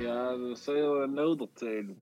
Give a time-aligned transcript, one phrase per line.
[0.00, 0.78] Ja, das soll
[1.58, 2.00] ja.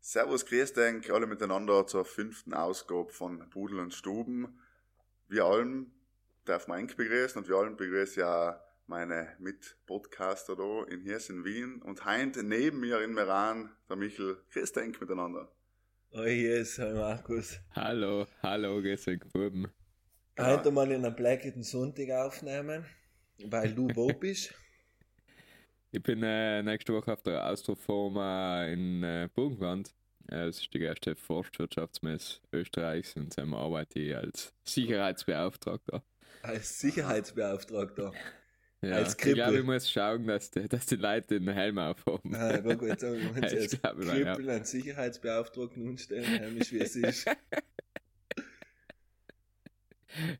[0.00, 4.60] Servus, grüß denk alle miteinander zur fünften Ausgabe von Pudel und Stuben.
[5.28, 5.90] Wir allen
[6.44, 11.44] darf man eng begrüßen und wir allen begrüßen ja meine Mitpodcaster da in Hirs in
[11.44, 14.38] Wien und heint neben mir in Meran der Michel.
[14.52, 15.50] Grüß denk miteinander.
[16.12, 17.58] Oh yes, hi Markus.
[17.74, 19.66] Hallo, hallo, grüß euch, Buben.
[20.38, 22.86] Heute mal in einem Blacketen Sonntag aufnehmen,
[23.46, 24.54] weil du wo bist.
[25.90, 29.92] Ich bin äh, nächste Woche auf der Austroforma in äh, Burgenland.
[30.28, 36.02] Das ist die erste Forstwirtschaftsmesse Österreichs und ähm, arbeite ich als Sicherheitsbeauftragter.
[36.42, 38.12] Als Sicherheitsbeauftragter.
[38.82, 39.60] Ja, Als ich glaube, Krippel.
[39.60, 42.34] ich muss schauen, dass die, dass die Leute den Helm aufhaben.
[42.34, 44.04] Ah, ich wollte sagen, Ich sie als glaube.
[44.04, 47.26] Krippel einen Sicherheitsbeauftragten umstellen, heimisch wie es ist.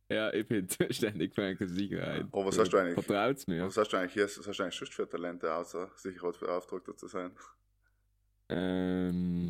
[0.09, 2.25] Ja, ich bin zuständig für eine Sicherheit.
[2.33, 2.95] Oh, was hast du eigentlich?
[3.05, 3.67] Vertraut's mir.
[3.67, 7.09] Was hast du eigentlich hier, was hast du eigentlich sonst für Talente, außer Sicherheitsbeauftragter zu
[7.09, 7.31] sein?
[8.49, 9.46] Ähm,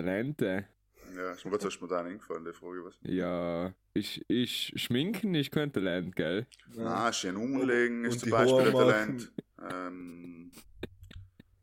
[0.00, 0.66] Talente.
[1.14, 2.98] Ja, ist mir gerade so spontan eingefallen, die Frage, was.
[3.02, 6.46] Ja, ich, ich schminken ist kein Talent, gell?
[6.78, 9.32] Ah, schön umlegen ist Und zum Beispiel ein Talent.
[9.70, 10.52] Ähm,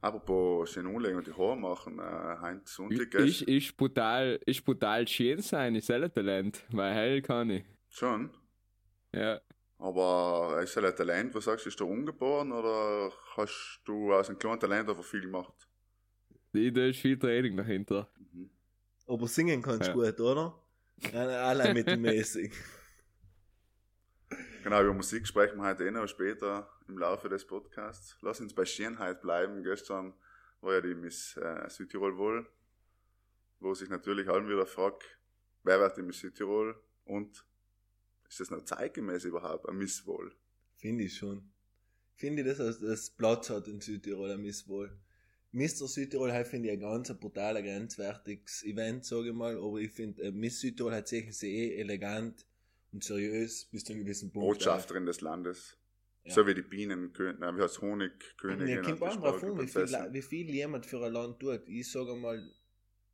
[0.01, 3.25] apropos schön umlegen und die Haare machen, äh, Heinz Sonntag, gell?
[3.25, 7.63] Ich, ich brutal, ich brutal schön sein, ist ein Talent, weil hell kann ich.
[7.89, 8.29] Schon.
[9.13, 9.39] Ja.
[9.79, 14.29] Aber ist das ein Talent, was sagst du, ist du ungeboren oder hast du aus
[14.29, 15.66] einem kleinen Talent einfach viel gemacht?
[16.53, 18.09] Ich, da ist viel Training dahinter.
[19.05, 19.93] Aber singen kannst du Ja.
[20.11, 20.59] gut, oder?
[21.01, 22.51] Nein, Allein mittelmäßig.
[24.63, 28.17] Genau, über Musik sprechen wir heute eh noch später im Laufe des Podcasts.
[28.21, 29.63] Lass uns bei Schönheit bleiben.
[29.63, 30.13] Gestern
[30.59, 32.45] war ja die Miss äh, Südtirol wohl,
[33.61, 35.05] wo sich natürlich allen wieder fragt,
[35.63, 36.75] wer wird die Miss Südtirol
[37.05, 37.45] und
[38.27, 40.35] ist das noch zeitgemäß überhaupt, ein Miss wohl?
[40.75, 41.49] Finde ich schon.
[42.15, 44.91] Finde ich, dass das Platz hat in Südtirol, ein Miss wohl.
[45.51, 45.87] Mr.
[45.87, 49.91] Südtirol halt finde ich ein ganz ein brutaler, grenzwertiges Event, sage ich mal, aber ich
[49.91, 52.45] finde, äh, Miss Südtirol hat sich sehr eh elegant
[52.91, 54.47] und seriös bis zu einem gewissen Punkt.
[54.47, 55.77] Botschafterin des Landes.
[56.25, 56.33] Ja.
[56.33, 58.67] So wie die Bienenkönigin, nein, wie heißt Honigkönigin?
[58.67, 61.67] Ja, kommt auch drauf an, wie viel, wie viel jemand für ein Land tut.
[61.67, 62.51] Ich sage mal,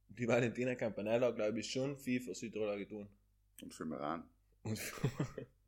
[0.09, 3.07] die Valentina Campanella, glaube ich, schon viel für Südtirol getan.
[3.61, 4.23] Und für Meran.
[4.63, 4.79] Und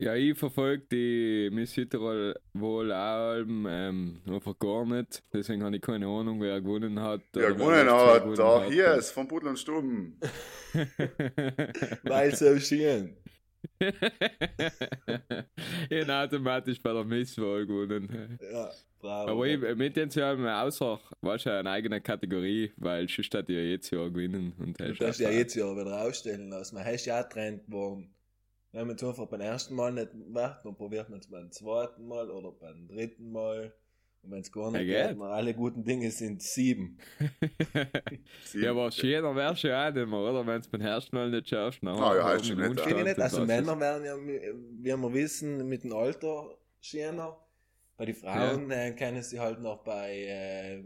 [0.00, 5.24] Ja, ich verfolge die Miss Südtirol wohl auch ähm, einfach gar nicht.
[5.32, 7.22] Deswegen habe ich keine Ahnung, wer gewonnen hat.
[7.34, 8.70] Ja, oder gewonnen wer hat, gewonnen da hat.
[8.70, 10.20] hier ist, von Pudel und Stuben.
[12.04, 13.16] weil so schön.
[13.80, 13.92] ich
[16.00, 18.38] habe automatisch bei der Miss wohl gewonnen.
[18.52, 18.70] Ja,
[19.00, 19.32] bravo.
[19.32, 23.34] Aber ich, mit den zwei haben wir außer, war schon eine eigene Kategorie, weil sonst
[23.34, 24.52] hat ja jetzt Jahr gewinnen.
[24.60, 26.76] Und Du darfst ja jetzt ja wieder ausstellen lassen.
[26.76, 28.14] Man hast ja auch Trend geworden.
[28.72, 32.06] Wenn man jetzt einfach beim ersten Mal nicht macht, dann probiert man es beim zweiten
[32.06, 33.72] Mal oder beim dritten Mal.
[34.22, 36.98] Und wenn es gar nicht Ja, geht, alle guten Dinge sind sieben.
[38.44, 40.46] Sie- Ja, aber schöner wäre schon auch nicht mehr, oder?
[40.46, 41.82] Wenn es beim ersten Mal nicht schaffst.
[41.82, 43.18] Dann Ah, ja, haben wir halt schon nicht, ich nicht.
[43.20, 47.38] Also Männer werden ja, wie wir wissen, mit dem Alter schöner.
[47.96, 50.84] Bei den Frauen äh, kennen sie halt noch bei äh,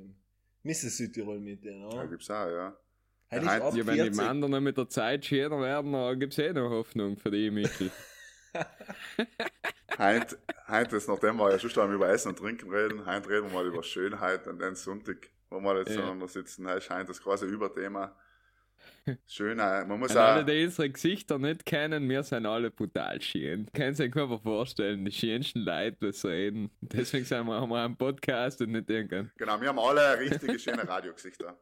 [0.62, 0.96] Mrs.
[0.98, 2.76] Südtirol mit denen, Ja, gibt's auch, ja.
[3.32, 4.16] Halt Ja, ist ab Ja, wenn die 40.
[4.16, 7.50] Männer noch mit der Zeit schöner werden, dann gibt es eh noch Hoffnung für die,
[7.50, 7.90] Michel.
[9.98, 10.38] Heint,
[10.68, 13.52] heint ist, nachdem wir ja schon schon über Essen und Trinken reden, heint reden wir
[13.54, 15.96] mal über Schönheit und den Sonntag, wo wir jetzt Ja.
[15.96, 16.66] zueinander sitzen.
[16.66, 18.14] Heint scheint das große Überthema.
[19.26, 23.20] Schönheit, man muss An alle, auch, die unsere Gesichter nicht kennen, wir sind alle brutal
[23.20, 23.68] schön.
[23.72, 26.70] Können Sie sich einfach vorstellen, die schönsten Leute, die so reden.
[26.80, 29.30] Deswegen sind wir, haben wir einen Podcast und nicht irgendein.
[29.36, 31.56] genau, wir haben alle richtige schöne Radiogesichter.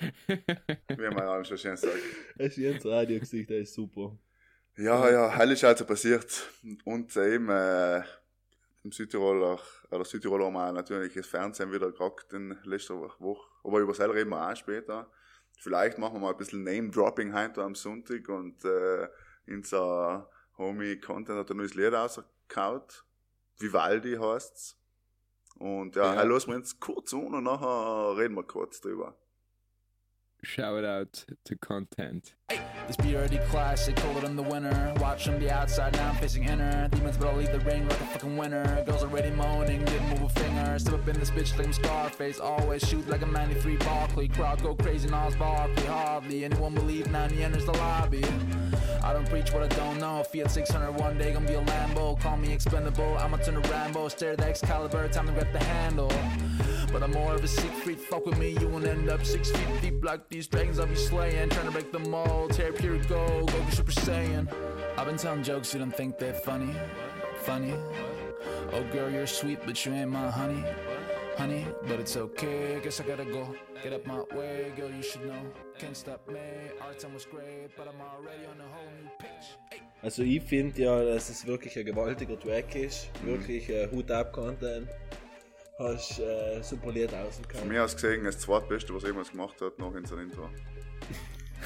[0.26, 1.94] Wie man alle schon schön sagt.
[2.38, 4.16] Ein schönes Radiogesicht, das ist super.
[4.76, 6.50] Ja, ja, hell ist also passiert.
[6.84, 8.02] Und eben, äh,
[8.86, 9.58] im Südtiroler,
[9.90, 13.48] oder Südtiroler haben wir natürlich das Fernsehen wieder gerockt in letzter Woche.
[13.64, 15.10] Aber über das reden wir auch später.
[15.56, 19.08] Vielleicht machen wir mal ein bisschen Name-Dropping heute am Sonntag und, äh,
[19.48, 23.04] unser Homie Content hat ein neues Lied rausgekaut.
[23.58, 24.76] Vivaldi heißt's.
[25.58, 26.14] Und ja, Ja.
[26.16, 26.22] ja.
[26.24, 29.16] lassen wir uns kurz an und nachher reden wir kurz drüber.
[30.42, 32.36] Shoutout to Content.
[32.86, 34.94] This beer already classic, colder in the winter.
[34.98, 36.86] Watch from the outside, now I'm facing inner.
[36.92, 38.84] Demons, but I'll leave the ring like a fucking winner.
[38.84, 40.78] Girls already moaning, didn't move a finger.
[40.78, 42.38] Step up in this bitch like I'm Scarface.
[42.38, 44.28] Always shoot like a 93 Barkley.
[44.28, 45.84] Crowd go crazy, Nas Barkley.
[45.86, 48.24] Hardly anyone believe now he enters the lobby.
[49.02, 50.22] I don't preach what I don't know.
[50.22, 52.20] Fiat 600 one day gonna be a Lambo.
[52.20, 53.16] Call me expendable.
[53.18, 54.08] I'ma turn to Rambo.
[54.08, 56.12] Stare at the Excalibur, time to grab the handle.
[56.92, 57.98] But I'm more of a Siegfried.
[57.98, 60.94] Fuck with me, you won't end up six feet deep like these dragons I'll be
[60.94, 61.48] slaying.
[61.50, 61.98] Trying to break the
[62.36, 64.46] mold, tear pure gold, go Super Saiyan.
[64.96, 66.74] I've been telling jokes, you don't think they're funny,
[67.40, 67.74] funny.
[68.72, 70.62] Oh girl, you're sweet, but you ain't my honey,
[71.36, 71.66] honey.
[71.88, 73.54] But it's okay, guess I gotta go.
[73.82, 75.42] Get up my way, girl, you should know.
[75.78, 76.40] Can't stop me.
[76.82, 79.46] Our time was great, but I'm already on a whole new pitch.
[79.70, 79.82] Hey.
[80.02, 83.08] Also ich finde ja, dass es wirklich ein gewaltiger Track ist.
[83.24, 84.88] Wirklich äh, Hut ab Content.
[85.78, 87.68] Hast äh, super Lied Von rausgekommen.
[87.68, 90.48] mir aus gesehen, das zweitbeste, was jemals gemacht hat, nach in seinem Intro.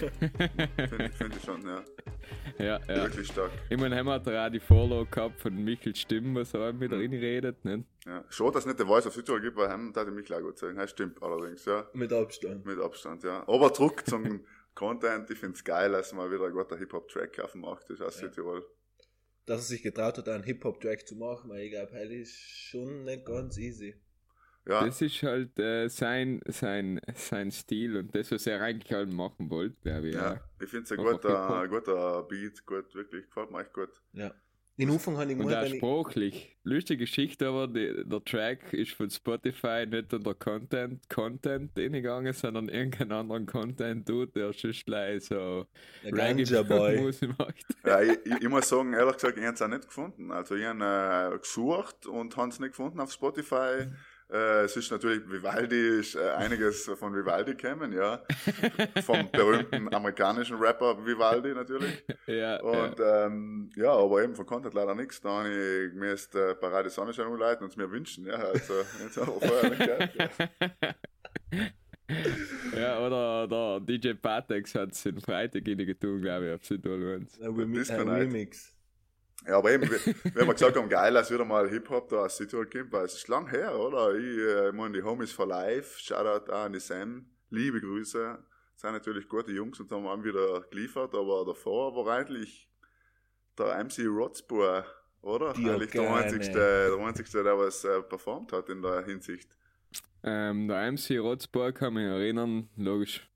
[0.08, 1.85] Finde find ich schon, ja.
[2.58, 3.05] Ja, ja.
[3.05, 3.50] Wirklich stark.
[3.69, 7.12] Ich meine, haben wir da die Follow gehabt von Michael Stimm, was er mit drin
[7.12, 7.85] redet, ne?
[8.06, 8.25] Ja.
[8.29, 10.58] Schon, dass es nicht der Voice of Südtirol gibt, weil hem da mich auch gut
[10.58, 10.76] sagen.
[10.76, 11.88] Das stimmt allerdings, ja.
[11.93, 12.64] Mit Abstand.
[12.67, 13.47] Mit Abstand, ja.
[13.47, 14.44] Aber zurück zum
[14.75, 15.31] Content.
[15.31, 18.19] Ich finde es geil, dass mal wieder ein guter Hip-Hop-Track auf dem Markt ist aus
[18.19, 18.64] Südtirol.
[19.47, 23.05] Dass er sich getraut hat, einen Hip-Hop-Track zu machen, weil ich glaube, heute ist schon
[23.05, 23.94] nicht ganz easy.
[24.71, 29.13] Ja, Das ist halt äh, sein, sein, sein Stil und das, was er eigentlich halt
[29.13, 30.15] machen wollte, glaube ich.
[30.15, 30.35] ja.
[30.35, 30.41] Ja.
[30.63, 33.27] Ich finde es ein guter, guter Beat, gut, wirklich.
[33.27, 33.91] Gefällt mir echt gut.
[34.13, 34.31] Ja.
[34.79, 36.57] Den Anfang habe ich Und gemacht, auch sprachlich.
[36.63, 42.71] Lustige Geschichte, aber die, der Track ist von Spotify nicht unter Content, Content hingegangen, sondern
[42.71, 45.67] irgendeinen anderen Content tut, der schon gleich so
[46.03, 46.99] der Ganja Boy.
[47.03, 47.57] Musik macht.
[47.85, 50.31] Ja, ich, ich, ich muss sagen, ehrlich gesagt, ich habe es auch nicht gefunden.
[50.31, 53.87] Also ich habe äh, gesucht und habe es nicht gefunden auf Spotify.
[54.32, 58.23] Äh, es ist natürlich, Vivaldi ist äh, einiges von Vivaldi kennen, ja.
[59.05, 62.05] Vom berühmten amerikanischen Rapper Vivaldi natürlich.
[62.27, 65.21] Ja, Und ähm, ja, aber eben von Content leider nichts.
[65.21, 68.27] Da habe ich mir jetzt äh, Parade Sonnenschein umleiten und es mir wünschen.
[68.27, 70.50] Ja, also jetzt haben wir vorher nicht gehabt.
[72.12, 72.81] Ja.
[72.81, 77.41] ja, oder der DJ Patex hat es den Freitag in getan, glaube ich, auf Südolwens.
[77.41, 77.56] Ein,
[78.17, 78.23] ich.
[78.23, 78.75] Remix.
[79.47, 82.69] Ja, aber eben, wenn wir gesagt haben, geil, dass wieder mal Hip-Hop da aus Südtirol
[82.69, 84.15] kommt, weil es ist lang her, oder?
[84.15, 88.39] Ich, äh, ich meine, die Homies for Life, Shoutout auch an die Sam, liebe Grüße.
[88.77, 92.69] Sind natürlich gute Jungs und haben auch wieder geliefert, aber davor war eigentlich
[93.59, 94.85] der MC Rotzboer,
[95.23, 95.53] oder?
[95.53, 99.57] Die eigentlich der einzigste, der einzigste, der was äh, performt hat in der Hinsicht.
[100.23, 103.30] Ähm, der MC Rotzburg kann mich erinnern, logisch,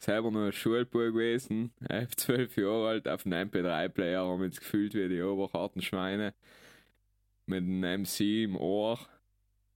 [0.00, 4.94] selber noch ein Schulbub gewesen, elf, zwölf Jahre alt, auf einem MP3-Player, haben uns gefühlt
[4.94, 6.34] wie die oberharten Schweine,
[7.46, 8.98] mit einem MC im Ohr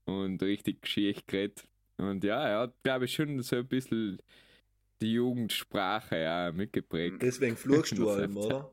[0.05, 1.67] und richtig Geschichte geredet.
[1.97, 4.19] Und ja, er hat, glaube ich, schon so ein bisschen
[5.01, 7.21] die Jugendsprache ja, mitgeprägt.
[7.21, 8.71] Deswegen flugst du allem, oder?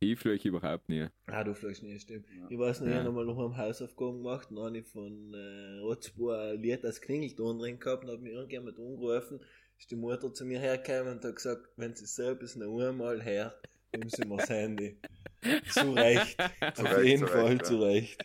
[0.00, 1.06] Ich fliege überhaupt nie.
[1.26, 2.26] Ah, du flugst nicht, stimmt.
[2.50, 2.98] Ich weiß noch, ich Ja.
[2.98, 7.00] habe nochmal noch am Hausaufgaben gemacht und habe ich von äh, Rotzbohr ein Lied als
[7.00, 9.40] Klingelton drin gehabt und hat mir irgendjemand angerufen.
[9.78, 13.68] Ist die Mutter zu mir hergekommen und hat gesagt, wenn sie selbst noch einmal hört,
[13.92, 14.98] nehmen sie mir das Handy.
[15.70, 16.36] Zu Recht.
[16.74, 17.86] Zu Auf Recht, jeden zu Fall Recht, zu ja.
[17.88, 18.24] Recht.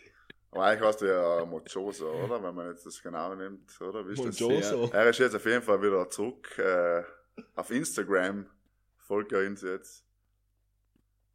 [0.52, 2.42] Aber eigentlich warst du ja Mochosa, oder?
[2.42, 4.06] Wenn man jetzt das genau nimmt, oder?
[4.08, 4.40] Wie ist das?
[4.40, 4.90] Monjoso.
[4.92, 7.02] Er ist jetzt auf jeden Fall wieder zurück äh,
[7.54, 8.46] auf Instagram.
[8.96, 10.04] Folgt ja uns jetzt.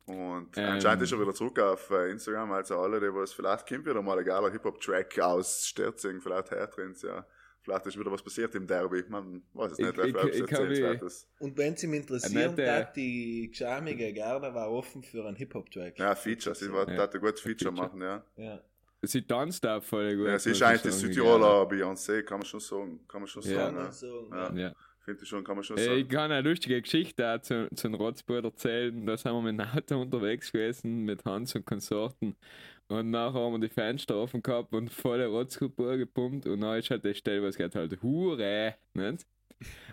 [0.05, 0.65] Und Ähm.
[0.65, 2.51] anscheinend ist er wieder zurück auf äh, Instagram.
[2.51, 6.77] Also alle, die was vielleicht kommt wieder mal ein geiler Hip-Hop-Track aus Sterzing, vielleicht hört
[7.01, 7.25] ja.
[7.65, 9.03] Vielleicht ist wieder was passiert im Derby.
[9.09, 10.39] Man weiß es Ich- nicht, ich- ich kann mich-
[10.79, 11.27] erzählenswertes.
[11.39, 15.97] Und wenn sie mich interessieren, hat die geschamige Garde war offen für einen Hip-Hop-Track.
[15.97, 16.53] Ja, Feature.
[16.53, 17.09] Sie war, Ja.
[17.09, 17.71] ein gutes Feature, Feature.
[17.71, 18.23] machen, ja.
[18.37, 18.59] Ja.
[19.01, 20.27] Sie tanzt auch voll gut.
[20.27, 22.99] Ja, sie ist ich eigentlich die sagen, Südtiroler Beyoncé, kann man schon sagen.
[23.07, 23.55] Kann man schon Ja.
[23.55, 23.91] sagen, ja.
[23.91, 24.49] sagen, Ja.
[24.53, 24.67] ja.
[24.69, 24.73] Ja.
[24.99, 26.07] Finde ich schon, kann man schon Äh, Ich sagen.
[26.07, 29.05] kann eine lustige Geschichte auch zu, zu den Rotzburg erzählen.
[29.05, 32.35] Da sind wir mit dem Auto unterwegs gewesen, mit Hans und Konsorten.
[32.87, 36.45] Und nachher haben wir die Fenster offen gehabt und volle Rotzburg gepumpt.
[36.45, 39.25] Und dann ist halt die Stelle, was geht halt Hure, nicht?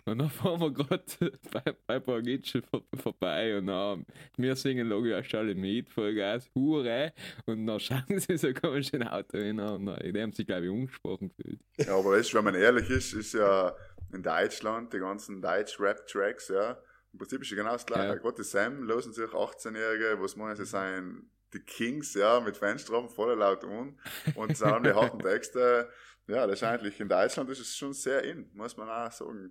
[0.05, 1.05] Und dann fahren wir gerade
[1.53, 4.05] bei, bei Borgitschen vor, vorbei und dann,
[4.37, 7.13] wir singen logisch alle mit, Vollgas, Hure.
[7.47, 10.47] Und dann schauen sie so komisch in ein Auto hin und dann, die haben sich,
[10.47, 11.61] glaube ich, umgesprochen gefühlt.
[11.77, 13.75] Ja, aber weißt, wenn man ehrlich ist, ist ja
[14.13, 16.79] in Deutschland die ganzen Deutsch-Rap-Tracks, ja,
[17.13, 18.15] im Prinzip ist ja genau das gleiche.
[18.15, 18.15] Ja.
[18.17, 23.35] Gerade Sam losen sich 18-Jährige, was meinen sie sein, die Kings, ja, mit Fenster voll
[23.39, 23.99] laut um
[24.35, 25.89] und sagen die harten Texte.
[26.27, 29.51] Ja, das ist eigentlich in Deutschland ist es schon sehr in, muss man auch sagen.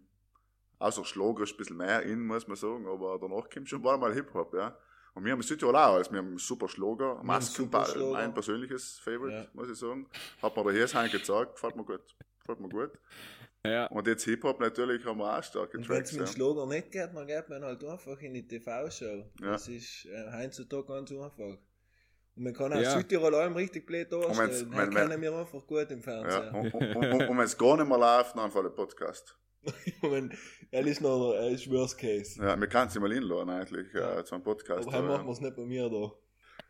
[0.79, 3.99] Außer Schlager ist ein bisschen mehr in, muss man sagen, aber danach kommt schon bald
[4.01, 4.75] mal Hip-Hop, ja.
[5.13, 6.09] Und wir haben in Südtirol auch alles.
[6.11, 9.45] Wir haben super Schlager, Maskenball, mein persönliches Favorite, Ja.
[9.53, 10.07] muss ich sagen.
[10.41, 12.01] Hat mir der Hirsheim gezeigt, gefällt mir gut.
[12.39, 12.91] Gefällt mir gut.
[13.63, 16.13] Ja, Und jetzt Hip-Hop natürlich haben wir auch starke Und wenn es Tracks.
[16.13, 16.31] mit dem Ja.
[16.33, 19.25] Schlager nicht geht, dann geht man halt einfach in die TV-Show.
[19.41, 19.51] Ja.
[19.51, 21.57] Das ist äh, heutzutage ganz einfach.
[22.35, 22.91] Und man kann auch Ja.
[22.97, 24.49] Südtirol allem richtig blöd darstellen.
[24.71, 26.43] Den wenn- kennen wir einfach gut im Fernsehen.
[26.53, 26.59] Ja.
[26.59, 29.37] Und, und, und, und wenn es gar nicht mehr läuft, dann einfach der Podcast.
[30.71, 32.41] er ist noch er ist Worst Case.
[32.41, 34.19] Ja, wir können es mal hinladen eigentlich, Ja.
[34.19, 34.87] äh, zu einem Podcast.
[34.87, 36.11] Aber aber- machen wir es nicht bei mir da.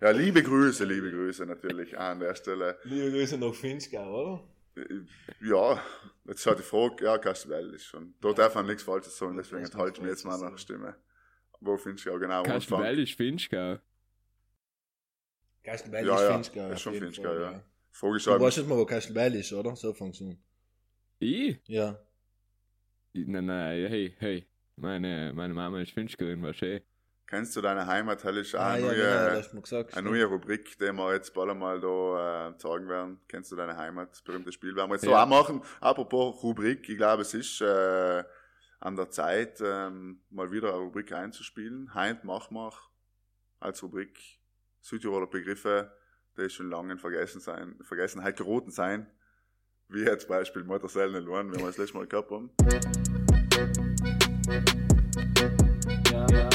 [0.02, 2.78] Ja, liebe Grüße, liebe Grüße natürlich an der Stelle.
[2.84, 4.42] Liebe Grüße nach Finchgau,
[4.74, 4.88] oder?
[5.42, 5.80] Ja,
[6.26, 8.16] jetzt hat die Frage, ja, Kastelwell ist schon.
[8.20, 10.96] Da darf man nichts Falsches sagen, deswegen enthalte ich mir jetzt nach Stimme.
[11.60, 13.78] Wo findest du ja genau Kastelbell ist Finchgau.
[15.64, 16.70] Kastelbell Ja, ist ja, Finchgau.
[16.72, 17.64] ist schon Fall, ja.
[17.92, 19.76] Frage ist Du weißt jetzt mal, wo Kastelbell ist, oder?
[19.76, 20.38] So fängst du an.
[21.20, 21.60] Ich?
[21.68, 21.98] Ja.
[23.14, 24.48] Nein, nein, hey, hey.
[24.78, 26.82] Meine, meine Mama ist Finchgauerin, war schön.
[27.28, 28.24] kennst du deine Heimat?
[28.24, 29.96] Das ist auch Ah, eine, ja, neue, genau, gesagt.
[29.96, 33.20] eine neue Rubrik, die wir jetzt bald einmal da äh, zeigen werden.
[33.28, 34.12] Kennst du deine Heimat?
[34.12, 35.24] Das berühmte Spiel werden wir jetzt so Ja.
[35.24, 35.62] auch machen.
[35.80, 38.24] Apropos Rubrik, ich glaube, es ist äh,
[38.80, 41.94] an der Zeit, ähm, mal wieder eine Rubrik einzuspielen.
[41.94, 42.74] Heint machen wir
[43.60, 44.18] als Rubrik
[44.82, 45.92] Südtiroler Begriffe,
[46.38, 49.08] die schon lange in Vergessen sein, Vergessenheit geraten sein.
[49.88, 52.52] Wie jetzt Beispiel Motorsellen Luan, wie wir das letzte Mal gehabt haben.
[56.12, 56.50] Ja, ja.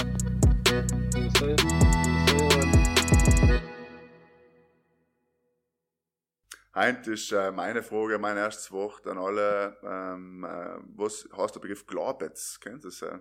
[6.74, 9.78] Heint ist äh, meine Frage, mein erstes Wort an alle.
[9.82, 12.60] Ähm, äh, was heißt der Begriff Glabetz?
[12.60, 13.00] Kennt ihr das?
[13.00, 13.18] Äh?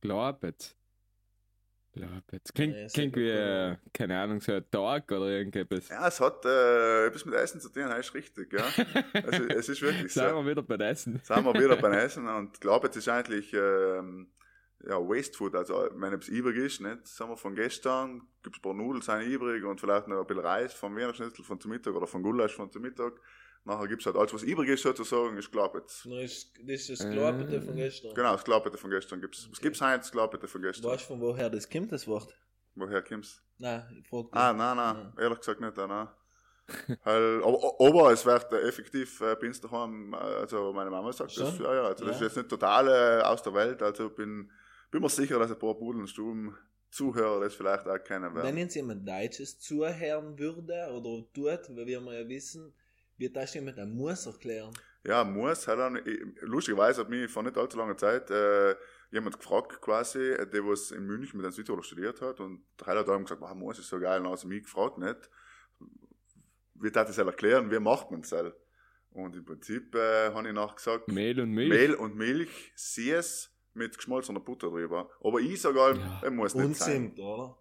[0.00, 0.76] Glabetz.
[1.94, 2.52] Glabetz.
[2.52, 5.88] Klingt, ist klingt ja wie, äh, keine Ahnung, so ein Tag oder irgendetwas.
[5.88, 8.64] Ja, es hat äh, etwas mit Essen zu tun, das ist richtig, ja.
[9.12, 10.20] Es, ist- es ist wirklich so.
[10.20, 11.20] Sind wir wieder bei Essen.
[11.22, 14.28] Sind wir wieder beim Essen und Glabetz ist eigentlich ähm,
[14.86, 17.06] ja, Waste Food, also wenn etwas übrig ist, nicht?
[17.06, 20.26] Sagen wir von gestern, gibt es ein paar Nudeln sind übrig und vielleicht noch ein
[20.26, 23.14] bisschen Reis vom Wiener Schnitzel von zum Mittag oder von Gulasch von zum Mittag.
[23.66, 26.02] Nachher gibt es halt alles, was übrig ist sozusagen, ist Glabetz.
[26.04, 28.14] Das ist, das ist das Glabete von gestern.
[28.14, 29.48] Genau, das Glabete von gestern gibt's.
[29.50, 29.98] Was gibt's heute?
[29.98, 30.90] Das Glabete von gestern.
[30.90, 32.28] Weißt du, von woher das kommt, das Wort?
[32.74, 33.42] Woher kommt's?
[33.58, 34.32] Nein, ich frag dich.
[34.34, 36.08] Ah, nein, nein, ehrlich gesagt nicht, nein, nein.
[37.04, 41.12] Weil, aber, aber es wird äh, effektiv äh, bei uns daheim, äh, also meine Mama
[41.12, 41.64] sagt das, Schon?
[41.66, 42.26] ja, ja, also das ist Ja.
[42.26, 44.50] jetzt nicht total äh, aus der Welt, also bin,
[44.90, 46.56] bin mir sicher, dass ein paar Budelstuben
[46.90, 48.56] Zuhörer das vielleicht auch kennen Wenn werden.
[48.56, 52.72] jetzt jemand Deutsches zuhören würde oder tut, weil wir mal ja wissen,
[53.16, 54.72] wird das jemand ein Muss erklären.
[55.06, 58.74] Ja, muss, hat dann, ich- lustigerweise hat mich vor nicht allzu langer Zeit äh,
[59.10, 62.86] jemand gefragt quasi, äh, der was in München mit einem Südtiroler studiert hat und der
[62.98, 65.30] hat dann gesagt, wow, muss ist so geil, und dann hat mich gefragt nicht,
[66.76, 68.52] wie darf ich das erklären, wie macht man das?
[69.10, 71.68] Und im Prinzip äh, habe ich nachher gesagt, Mehl und Milch.
[71.68, 75.08] Mehl und Milch, Sies mit geschmolzener Butter drüber.
[75.22, 76.20] Aber ich sage halt, Ja.
[76.24, 77.12] er muss nicht Und sein.
[77.18, 77.56] Oder?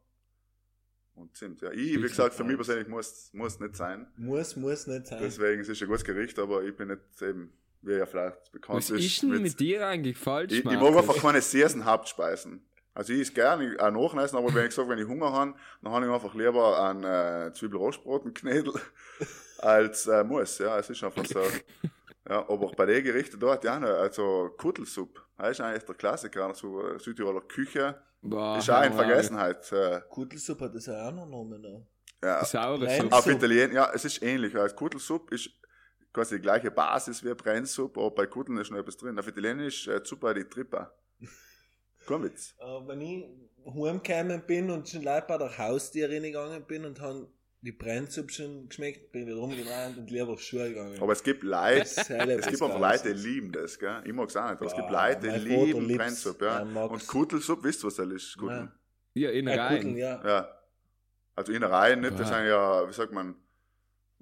[1.15, 1.71] Und Zimt, ja.
[1.71, 4.07] Ich, wie gesagt, für mich persönlich muss, muss nicht sein.
[4.17, 5.19] Muss, muss nicht sein.
[5.21, 8.77] Deswegen es ist ein gutes Gericht, aber ich bin nicht eben, wie ja vielleicht bekannt
[8.77, 12.61] Was ist denn mit dir eigentlich falsch, ich, ich mag einfach keine Sersen Hauptspeisen.
[12.95, 15.93] Also ich esse gerne auch nachnessen, aber wenn ich sage, wenn ich Hunger habe, dann
[15.93, 18.73] habe ich einfach lieber einen äh, Zwiebel-Rostbratenknädel
[19.57, 20.59] als äh, Muss.
[20.59, 21.39] Ja, es ist einfach so.
[22.29, 26.47] Ja, aber bei den Gerichten dort, ja, ne, also Kuttelsuppe, das ist eigentlich der Klassiker
[26.47, 28.01] aus der Südtiroler Küche.
[28.21, 29.69] Boah, ist auch in Vergessenheit.
[29.73, 31.61] Äh, Kuttelsuppe hat das ja auch noch Namen.
[31.61, 31.85] Ne?
[32.23, 32.45] ja.
[32.45, 32.89] Saure.
[32.89, 33.15] Suppe.
[33.15, 33.27] Auf.
[33.27, 34.55] Italien, ja, es ist ähnlich.
[34.55, 35.49] Also Kuttelsuppe ist
[36.11, 39.17] quasi die gleiche Basis wie Brennsuppe, aber bei Kutteln ist noch etwas drin.
[39.19, 40.91] Auf Italienisch äh, Zuppa di Trippa.
[42.07, 42.55] Kein Witz.
[42.59, 43.25] Äh, wenn ich
[43.65, 47.27] heimgekommen bin und schon live bei der Haustierin gegangen bin und haben
[47.63, 51.01] die Brennsuppe schon geschmeckt, bin ich wieder rumgerannt und lieber auf Schuhe gegangen.
[51.01, 52.79] Aber es gibt Leute, es gibt einfach.
[52.79, 54.01] Leute, die lieben das, gell?
[54.03, 55.97] Ich mag's auch nicht, aber es gibt Leute, die lieben.
[55.97, 56.61] Brennsuppe, ja.
[56.61, 58.37] Und Kuttelsuppe, wisst ihr, was das ist?
[58.37, 58.69] Kutteln?
[59.13, 59.95] Ja, in Kutteln, rein.
[59.95, 60.27] ja.
[60.27, 60.59] Ja.
[61.35, 63.35] Also Innereien nicht, das sind ja, wie sagt man,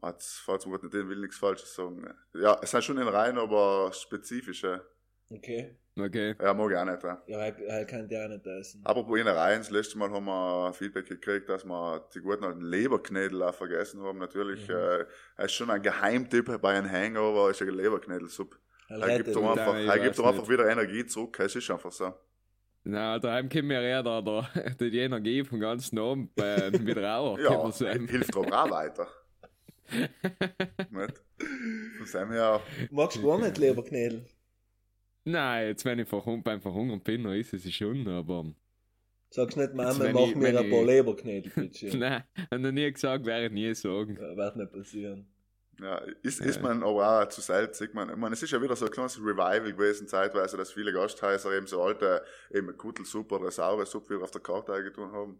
[0.01, 2.07] fällt mir gerade nicht, will nichts Falsches sagen.
[2.35, 4.85] Ja, es sind schon Innereien, aber spezifische.
[5.29, 5.77] Okay.
[5.99, 6.35] Okay.
[6.41, 7.21] Ja, mag ich auch nicht, ja.
[7.27, 8.81] Ja, halt, halt kann der auch nicht essen.
[8.85, 13.43] Apropos Innereien, das letzte Mal haben wir Feedback gekriegt, dass wir die guten alten Leberknädel
[13.43, 14.17] auch vergessen haben.
[14.19, 14.73] Natürlich, Mhm.
[14.75, 14.99] äh,
[15.35, 18.57] er ist schon ein Geheimtipp bei einem Hangover, ist eine Leberknädelsuppe.
[18.87, 19.49] Er gibt doch mich.
[19.59, 22.13] einfach, ich er gibt doch einfach wieder Energie zurück, es ist einfach so.
[22.83, 24.43] Na, daheim kommt mir eher der, der
[24.89, 27.37] die Energie vom ganzen Abend äh, wieder auch.
[27.37, 29.07] Ja, hilft aber auch weiter.
[29.91, 31.21] nicht?
[31.97, 34.25] Von dem her, Magst du gar nicht Leberknädel?
[35.23, 38.45] Nein, jetzt wenn ich verhung, beim Verhungern bin, dann ist es schon, aber
[39.29, 41.97] Sagst nicht, Mama, mach ich- mir ein paar Leberknädel, bitte.
[41.97, 44.17] nein, hab noch nie gesagt, werde ich nie sagen.
[44.19, 45.27] Ja, Wird nicht passieren.
[45.79, 46.61] ja, ist, ist Ja.
[46.63, 47.81] man aber auch zu selten.
[47.83, 50.71] Ich meine, ich meine, es ist ja wieder so ein kleines Revival gewesen, zeitweise, dass
[50.73, 52.23] viele Gasthäuser eben so alte,
[52.53, 55.39] eben Kuttelsuppe oder saure Suppe wieder auf der Karte eingetan haben.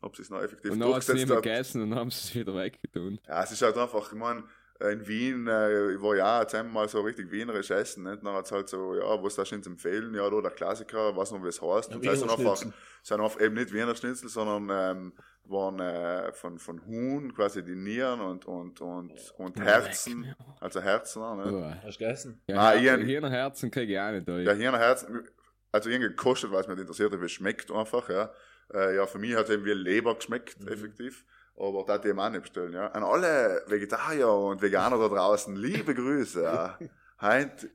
[0.00, 1.42] Ob sie es noch effektiv Und dann hast du durchgesetzt nicht hat.
[1.44, 3.20] gegessen und dann haben sie es wieder weggetan.
[3.28, 4.42] Ja, es ist halt einfach, ich meine,
[4.90, 8.24] in Wien, äh, ich war ja jetzt einmal so richtig wienerisch essen, nicht?
[8.24, 11.42] Dann hat's halt so, ja, was da schon empfehlen, ja, da der Klassiker, weiß noch,
[11.44, 11.90] wie es heißt.
[11.90, 12.72] Ja, Und das sind einfach, Schnitzel.
[13.02, 15.12] sind einfach eben nicht Wiener Schnitzel, sondern, ähm,
[15.44, 21.20] waren, äh, von, von Huhn, quasi die Nieren und, und, und, und Herzen, also Herzen,
[21.20, 21.80] ne?
[21.84, 22.42] Hast du gegessen?
[22.46, 24.46] Ja, Ah, Her ich- hier noch Herzen krieg ich auch nicht durch.
[24.46, 25.28] Ja, Hirnherzen,
[25.72, 28.32] also irgendwie gekostet, weil es mich nicht interessiert hat, wie es schmeckt einfach, ja.
[28.72, 30.68] Äh, ja, für mich hat es eben wie Leber geschmeckt, Mhm.
[30.68, 31.24] effektiv.
[31.62, 32.88] Aber da die auch nicht bestellen, ja.
[32.88, 36.76] An alle Vegetarier und Veganer da draußen, liebe Grüße, ja.
[37.20, 37.68] Heint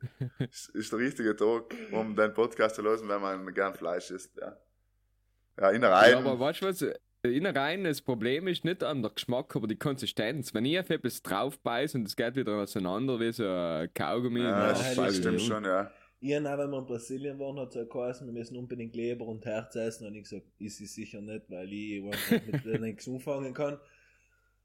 [0.73, 4.57] ist, der richtige Tag, um den Podcast zu lösen, wenn man gern Fleisch isst, ja.
[5.57, 6.11] Ja, Innereien.
[6.11, 6.85] Ja, aber weißt du was?
[7.23, 10.53] Innereien, das Problem ist nicht an der Geschmack, aber die Konsistenz.
[10.53, 14.41] Wenn ich auf etwas drauf beiße und es geht wieder auseinander wie so ein Kaugummi,
[14.41, 15.89] ja, das stimmt schon, ja.
[16.19, 19.25] Ich auch, wenn wir in Brasilien waren, hat es auch geheißen, wir müssen unbedingt Leber
[19.25, 20.07] und Herz essen.
[20.07, 23.79] Und ich gesagt, ist es sicher nicht, weil ich einfach mit denen nichts anfangen kann.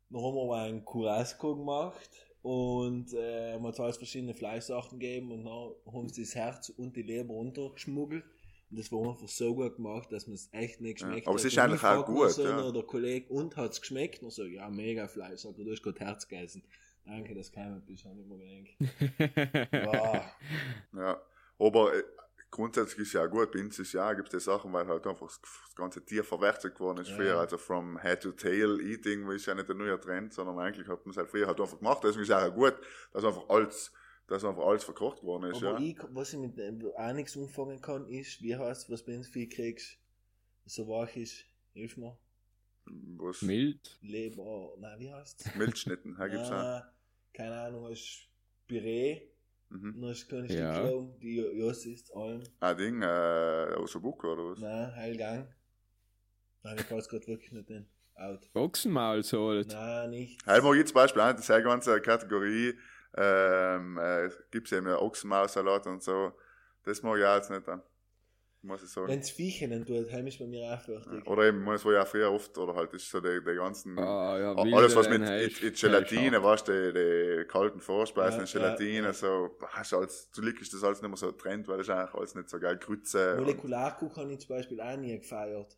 [0.09, 2.11] Dann haben wir aber einen Curasco gemacht
[2.43, 6.97] und äh, haben uns alles verschiedene Fleischsachen gegeben und dann haben sie das Herz und
[6.97, 8.25] die Leber untergeschmuggelt.
[8.71, 11.37] Und das war einfach so gut gemacht, dass man es echt nicht Ja, geschmeckt aber
[11.37, 12.73] es ist Und eigentlich ich auch gut, So ja.
[12.73, 14.23] der Kollege, und hat es geschmeckt?
[14.23, 15.41] Und so, ja, mega Fleisch.
[15.41, 16.63] Sagt er, du hast gerade Herz gegessen.
[17.05, 19.73] Danke, dass du gekommen bist, habe ich mir gedacht.
[19.85, 20.25] Wow.
[20.95, 21.23] Ja,
[21.67, 22.03] aber äh,
[22.51, 25.27] grundsätzlich ist ja auch gut, bei uns ist ja, gibt es Sachen, weil halt einfach
[25.27, 25.41] das,
[25.75, 27.17] ganze Tier verwertet geworden ist Ja.
[27.17, 30.87] früher, also from head to tail eating, ist ja nicht ein neuer Trend, sondern eigentlich
[30.89, 32.75] hat man es halt früher halt einfach gemacht, deswegen ist es auch gut,
[33.13, 33.93] dass einfach alles,
[34.27, 35.87] dass einfach alles verkocht geworden ist, Aber ja.
[35.87, 39.29] ich, was ich mit dem auch nichts anfangen kann, ist, wie heißt was bei uns
[39.29, 39.99] viel kriegst,
[40.67, 42.17] so weich ist, hilf mir,
[43.17, 43.99] Was, Mild.
[44.03, 45.55] Leber, nein, wie heißt's?
[45.57, 46.63] Milchschnitten, ja, gibt's auch.
[46.63, 46.83] Nein,
[47.33, 48.29] keine Ahnung, hast
[48.69, 49.32] Püree,
[49.73, 50.01] Mhm.
[50.01, 50.75] du kleine Ja.
[50.75, 54.59] Stückchen, die Jos ist, allem, Ah, Ding, äh, Ossobuco oder was?
[54.61, 55.49] nein, Heilgang.
[56.63, 57.89] Nein, ich weiß gerade wirklich nicht den.
[58.15, 58.51] Out.
[58.55, 59.53] Ochsenmaul so.
[59.53, 60.47] Nein, nicht.
[60.47, 62.75] Halt mal jetzt zum Beispiel an, diese ganze Kategorie,
[63.17, 66.33] ähm, äh, gibt's eben ja Ochsenmaussalat und so,
[66.85, 67.83] das mag ich auch jetzt nicht an,
[68.63, 69.09] muss ich sagen.
[69.09, 71.27] Wenn es Viecher nicht tut, heim ist bei mir auch fertig.
[71.27, 73.99] Oder eben, es war ja früher oft, oder halt, das ist so die, die ganzen,
[73.99, 76.99] Ah, ja, Alles, was mit hast, in Gelatine, hast weißt du, die,
[77.43, 79.13] die kalten Vorspeisen, Ja, in Gelatine, ja, ja.
[79.13, 81.89] so, boah, ist alles, zu lieb ist das alles nicht mehr so Trend, weil das
[81.89, 82.77] ist eigentlich alles nicht so geil.
[82.79, 83.37] Grütze.
[83.39, 85.77] Molekularkuchen habe ich zum Beispiel auch nie gefeiert.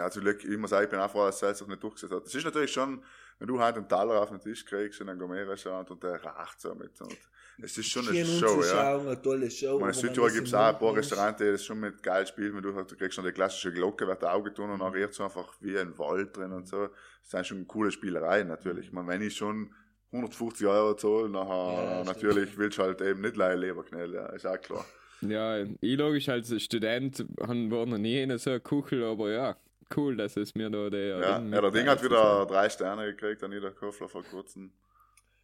[0.00, 2.14] Ja, zu lieb, ich muss sagen, ich bin auch froh, dass es sich nicht durchgesetzt
[2.14, 2.24] hat.
[2.24, 3.02] Das ist natürlich schon,
[3.38, 6.58] wenn du halt einen Taler auf den Tisch kriegst in einem Gourmet-Restaurant und der racht
[6.58, 6.98] so mit.
[7.02, 7.18] Und
[7.62, 8.96] es ist schon eine Show, ja.
[8.98, 9.74] eine tolle Show.
[9.74, 12.26] Ich meine, in Südtirol gibt es auch ein paar Restaurants, die das schon mit geil
[12.26, 14.78] spielen, wenn du, halt- du kriegst schon die klassische Glocke, wird da Auge tun und
[14.78, 16.88] dann riecht es einfach wie ein Wald drin und so.
[17.20, 18.86] Das sind schon coole Spielereien natürlich.
[18.86, 19.74] Ich meine, wenn ich schon
[20.12, 24.46] 150 Euro zahle, nachher Ja, natürlich willst du halt eben nicht leider Leberknell, ja, ist
[24.46, 24.86] auch klar.
[25.20, 29.56] Ja, ich logisch als Student war noch nie in so einer Kuchel, aber ja,
[29.96, 33.06] cool, dass es mir da der Ja, Ring ja der Ding hat wieder drei Sterne
[33.06, 34.72] gekriegt, an jeder vor kurzem.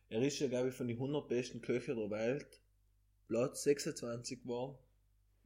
[0.09, 2.61] Er ist ja, glaube ich, von den 100 besten Köchen der Welt
[3.29, 4.79] Platz 26 geworden.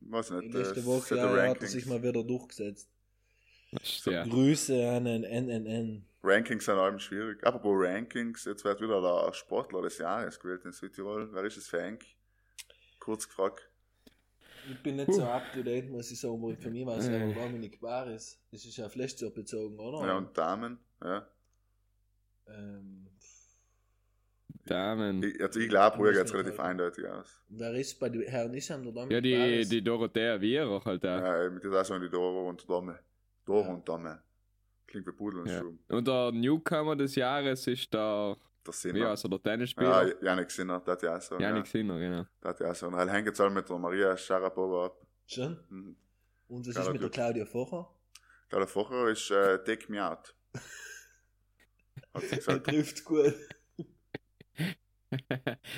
[0.00, 2.88] Weiß In nicht, letzter äh, Woche ja, hat er sich mal wieder durchgesetzt.
[3.82, 4.26] sehr.
[4.26, 6.04] Grüße an den NNN.
[6.22, 7.42] Rankings sind allem schwierig.
[7.44, 11.32] Apropos Rankings, jetzt wird wieder der Sportler des Jahres gewählt in Südtirol.
[11.32, 12.04] Wer ist es Henk?
[12.98, 13.69] Kurz gefragt.
[14.70, 17.08] Ich bin nicht so up to date, muss ich sagen, aber für mich war es
[17.08, 17.32] ja.
[17.32, 18.40] Dominik Baris.
[18.50, 20.06] Das ist ja auf Fleischjob bezogen, oder?
[20.06, 21.26] Ja, und Damen, ja.
[22.48, 23.06] ähm,
[24.66, 25.22] Damen.
[25.22, 27.42] Ich, also ich glaube, Ruhe geht man relativ halt- eindeutig aus.
[27.48, 29.68] wer ist bei den Herren ist an der Dominik Ja, die, Baris?
[29.68, 31.08] die Dorothea Wierer halt auch.
[31.20, 32.98] Ja, mit der Saison die Doro und Dame.
[33.46, 33.74] Doro Ja.
[33.74, 34.22] und Dame.
[34.86, 35.60] Klingt wie Pudel und Ja.
[35.60, 35.76] Schuh.
[35.88, 38.36] Und der Newcomer des Jahres ist der,
[38.70, 39.10] Wie Sinner.
[39.10, 40.22] heißt er, der Ja, Tennisspieler?
[40.22, 41.38] Janik Sinner, das hat ja auch so.
[41.38, 42.26] Janik Ja, Sinner, genau.
[42.40, 42.86] das hat ja auch so.
[42.88, 45.06] Und halt hängt jetzt alle mit der Maria Sharapova ab.
[45.26, 45.58] Schon?
[45.68, 45.96] Mhm.
[46.48, 47.10] Und was Ja, ist mit der.
[47.10, 47.88] Claudia Focher?
[48.52, 50.34] Der vorher ist äh, Take Me Out.
[52.14, 52.66] Hat sie Das gesagt.
[52.66, 53.34] trifft gut.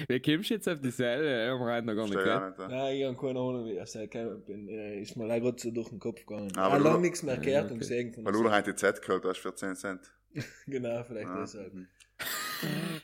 [0.09, 1.25] Wie kommst du jetzt auf dieselbe?
[1.27, 2.59] Ja, wir haben noch gar nicht ich gehört.
[2.59, 2.69] ja.
[2.69, 4.69] Nein, ich habe keine Ahnung, wie ich seit gekommen bin.
[4.69, 6.55] Äh, Ist mir leider gerade so durch den Kopf gegangen.
[6.57, 7.73] Aber Ah, du- lange nichts mehr Ja, gehört okay.
[7.73, 10.13] und gesehen Weil du halt die Z geholt hast für 10 Cent.
[10.67, 11.41] Genau, vielleicht Ja.
[11.41, 11.73] deshalb.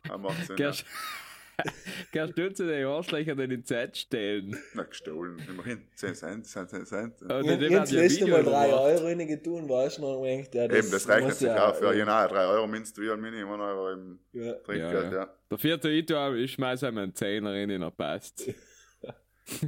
[0.09, 0.15] Ja,
[0.47, 0.57] Sinn.
[0.59, 0.71] Ja.
[0.71, 0.85] Gehst
[2.13, 4.57] gehst du zu den Arschlöchern die in die Zeit stellen?
[4.75, 5.43] Na, gestohlen.
[5.49, 5.83] Immerhin.
[5.97, 7.23] 10 Cent, das sind 10 Cent.
[7.23, 8.73] Und Ich die das ja letzte Mal 3 gemacht.
[8.81, 10.23] Euro rein getun, weißt du noch?
[10.23, 11.75] denke, ja, Eben, das rechnet sich ja, auch.
[11.75, 14.53] Für äh, genau 3 Euro mindestens wie ein Minimum 1 Euro im Ja.
[14.55, 15.35] Trinkgeld, Ja, ja.
[15.51, 18.49] Der vierte Ito, ich schmeiß einmal einen Zehner rein, den er passt.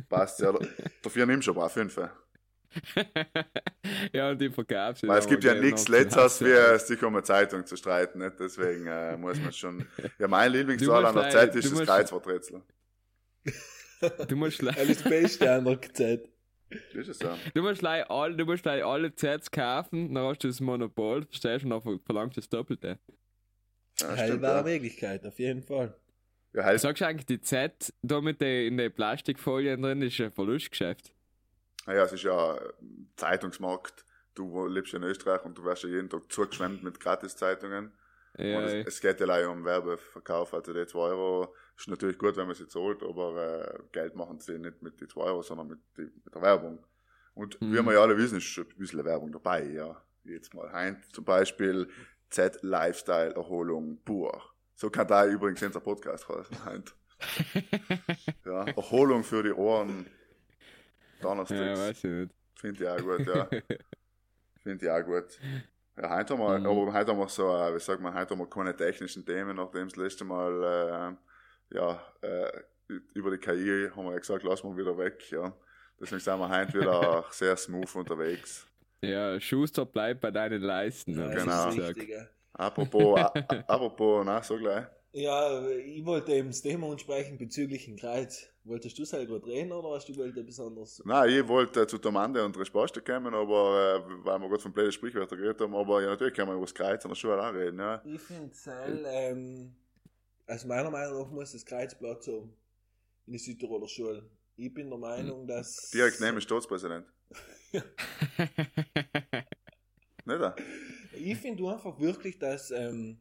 [0.08, 0.54] Passt ja.
[1.02, 1.98] Dafür nimmst du aber auch 5.
[4.12, 5.08] ja, und die verkaufst du.
[5.08, 8.18] Weil es gibt ja nichts Letztes, wie sich um eine Zeitung zu streiten.
[8.20, 8.38] Nicht?
[8.38, 9.86] Deswegen äh, muss man schon.
[10.18, 12.62] Ja, mein Lieblingszahl an der leider- Zeit ist das Kreuzworträtsel.
[14.28, 16.28] Du musst, le- Das Beste an der Zeit.
[16.94, 17.28] Ist es so?
[17.52, 21.64] du musst gleich alle, du musst alle Sets kaufen, dann hast du das Monopol, verstehst
[21.64, 22.98] du, und dann verlangst du das Doppelte.
[23.98, 24.62] Ja, Heilbare.
[24.62, 25.96] Möglichkeit, auf jeden Fall.
[26.52, 30.20] Ja, halt, Sagst du eigentlich, die Z da mit der, in der Plastikfolien drin ist
[30.20, 31.12] ein Verlustgeschäft?
[31.86, 34.04] Naja, es ist ja ein Zeitungsmarkt.
[34.34, 37.92] Du lebst in Österreich und du wirst ja jeden Tag zugeschwemmt mit Gratiszeitungen.
[38.38, 40.54] Ja, Und es, es geht ja leider um Werbeverkauf.
[40.54, 44.38] Also die 2 Euro ist natürlich gut, wenn man sie zahlt, aber äh, Geld machen
[44.38, 46.84] sie nicht mit den 2 Euro, sondern mit, die, mit der Werbung.
[47.34, 47.72] Und Mhm.
[47.74, 49.64] wie wir ja alle wissen, ist schon ein bisschen Werbung dabei.
[49.64, 51.88] Ja, jetzt mal Heint zum Beispiel
[52.30, 54.40] Z Lifestyle Erholung pur.
[54.74, 56.64] So kann da übrigens unser Podcast heißen.
[56.64, 56.94] Heint.
[58.44, 60.06] Ja, Erholung für die Ohren.
[61.22, 61.80] Ja, Donnerstags.
[61.80, 62.34] weiß ich nicht.
[62.56, 63.48] Finde ich auch gut, ja.
[64.62, 65.38] Finde ich auch gut.
[65.96, 66.66] Ja, heute haben wir, Mhm.
[66.66, 69.56] aber heute haben wir so, äh, wie sagt man, heute haben wir keine technischen Themen,
[69.56, 71.16] nachdem das letzte Mal,
[71.72, 72.50] äh, ja, äh,
[73.14, 75.52] über die KI haben wir ja gesagt, lassen wir wieder weg, ja.
[76.00, 78.66] Deswegen sind wir heute wieder sehr smooth unterwegs.
[79.02, 81.18] Ja, Schuster bleibt bei deinen Leisten.
[81.18, 81.68] Ja, genau.
[81.68, 81.96] ist gesagt.
[81.96, 82.26] richtig, ja.
[82.54, 84.84] Apropos, a, a- apropos, na, so gleich.
[85.12, 88.49] Ja, ich wollte eben das Thema ansprechen bezüglich dem Kreuz.
[88.64, 91.02] Wolltest du selber drehen oder hast du wollte etwas anderes?
[91.04, 94.92] Nein, ich wollte zu Tomande und Resposte kommen, aber, äh, weil wir gerade von blöden
[94.92, 97.54] Sprichwörtern geredet haben, aber ja, natürlich können wir über das Kreuz an der Schule auch
[97.54, 98.02] reden, ja.
[98.04, 99.74] Ich finde Seil, ähm,
[100.46, 102.52] also meiner Meinung nach muss das Kreuz Platz haben
[103.26, 104.28] in der Südtiroler Schule.
[104.56, 105.90] Ich bin der Meinung, dass.
[105.90, 107.06] Direkt neben dem Staatspräsident.
[110.26, 110.54] Nicht?
[111.14, 112.70] Ich finde einfach wirklich, dass.
[112.70, 113.18] Ähm,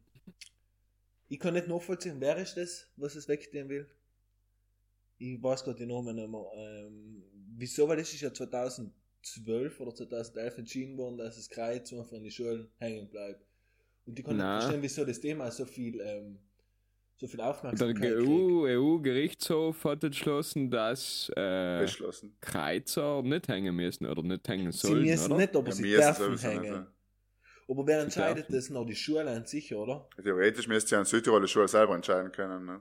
[1.28, 3.88] ich kann nicht nachvollziehen, wer ist das, was es wegstehen will.
[5.20, 6.44] Ich weiß gerade die Namen nicht mehr.
[6.56, 7.22] Ähm,
[7.56, 7.86] wieso?
[7.86, 12.30] Weil das ist ja 2012 oder 2011 entschieden worden, dass das Kreuz einfach in die
[12.30, 13.44] Schulen hängen bleibt.
[14.06, 14.54] Und ich kann Na.
[14.54, 16.38] nicht verstehen, wieso das Thema so viel, ähm,
[17.18, 18.28] so viel Der Aufmerksamkeit kriegt.
[18.28, 21.86] EU, EU-Gerichtshof hat entschlossen, dass äh.
[22.40, 25.40] Kreuzer nicht hängen müssen oder nicht hängen Sie sollen, müssen oder?
[25.42, 25.82] nicht, aber Ja, sie
[26.18, 26.86] dürfen nicht, hängen.
[27.68, 28.86] Aber wer Sie entscheidet das noch?
[28.86, 30.08] Die Schule an sich, oder?
[30.20, 32.64] Theoretisch müsste ja ein Südtiroler Schule selber entscheiden können.
[32.64, 32.80] Ne?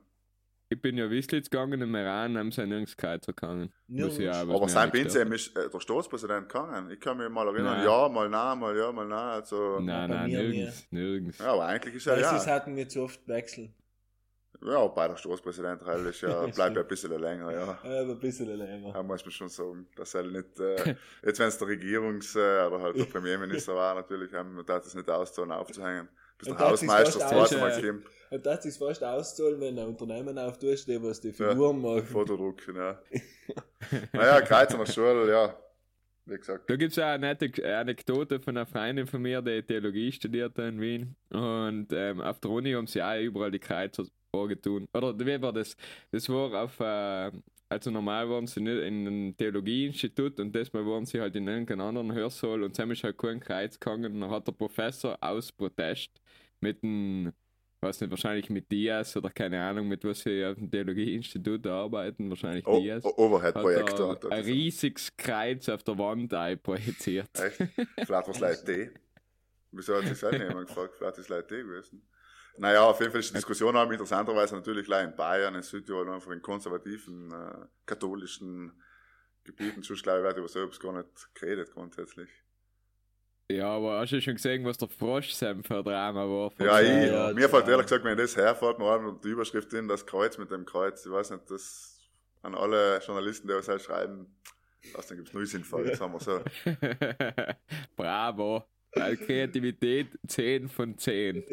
[0.72, 3.74] Ich bin ja Wislitz gegangen, im Iran haben sie nirgends Kreuzer gegangen.
[3.88, 5.34] Was Aber sein stört.
[5.34, 6.92] ist äh, der Staatspräsident gegangen.
[6.92, 7.86] Ich kann mich mal erinnern, Nein.
[7.86, 9.18] ja, mal nein, mal ja, mal nein.
[9.18, 11.40] Also, Nein, nein, nirgends, nirgends.
[11.40, 12.38] ja, aber eigentlich ist er ja.
[12.38, 13.74] sie hatten wir zu oft wechseln.
[14.64, 17.80] Ja, bei der Staatspräsident halt ist ja, Ja, bleibt ja ein bisschen länger, ja.
[17.84, 18.94] Ja, aber ein bisschen länger.
[18.94, 22.68] Da muss man schon sagen, dass er nicht, äh, jetzt wenn es der Regierungs- äh,
[22.68, 26.10] oder halt der Premierminister war, natürlich, haben wir das nicht auszahlen, aufzuhängen.
[26.40, 29.04] Bis der Und das ist Hausmeister das fast zweite Mal kommt, Und das ist fast
[29.04, 31.52] auszahlen, wenn ein Unternehmen aufsteht, was die Ja.
[31.52, 32.06] Figuren machen.
[32.06, 33.00] Fotodrucken, ja.
[34.14, 35.56] naja, Kreuz an der Schule, ja.
[36.26, 36.70] Wie gesagt.
[36.70, 40.58] Da gibt es auch eine nette Anekdote von einer Freundin von mir, die Theologie studiert
[40.60, 41.16] in Wien.
[41.30, 44.86] Und ähm, auf der Uni haben sie auch überall die Kreuzer vorgetun.
[44.94, 45.76] Oder wie war das?
[46.12, 47.32] Das war auf, äh,
[47.70, 51.82] also normal waren sie nicht in einem Theologieinstitut und diesmal waren sie halt in irgendeinem
[51.82, 54.14] anderen Hörsaal und zusammen ist halt kein Kreuz gegangen.
[54.14, 56.12] Und dann hat der Professor aus Protest
[56.62, 57.34] mit einem,
[57.82, 62.30] weiß nicht, wahrscheinlich mit Diaz oder keine Ahnung, mit was sie auf dem Theologieinstitut arbeiten,
[62.30, 63.04] wahrscheinlich O Diaz.
[63.06, 64.12] Overhead-Projektor.
[64.12, 67.30] Hat er ein riesiges Kreuz auf der Wand einprojiziert.
[67.40, 67.56] Echt?
[67.56, 68.92] Vielleicht war es Leute D.
[69.72, 70.96] Wieso hat sich das nicht jemand gefragt?
[70.98, 72.02] Vielleicht ist es Leute D gewesen.
[72.58, 76.10] Naja, auf jeden Fall ist die Diskussion auch interessanterweise natürlich gleich in Bayern, in Südtirol,
[76.10, 78.74] einfach in konservativen, äh, katholischen
[79.46, 79.82] Gebieten.
[79.82, 82.30] Sonst glaube ich, wird über selbst gar nicht geredet grundsätzlich.
[83.52, 86.52] Ja, aber hast du schon gesehen, was der Frosch-Sam für ein Drama war?
[86.60, 89.88] Ja, ich, ja, mir fällt ehrlich gesagt, wenn das herfährt, noch einmal die Überschrift in
[89.88, 91.06] das Kreuz mit dem Kreuz.
[91.06, 92.00] Ich weiß nicht, das
[92.44, 94.28] an alle Journalisten, die was halt schreiben,
[94.94, 96.42] was dann gibt es Nullsinnfall, jetzt haben wir so.
[97.96, 98.64] Bravo.
[98.92, 101.44] Kreativität 10 von 10.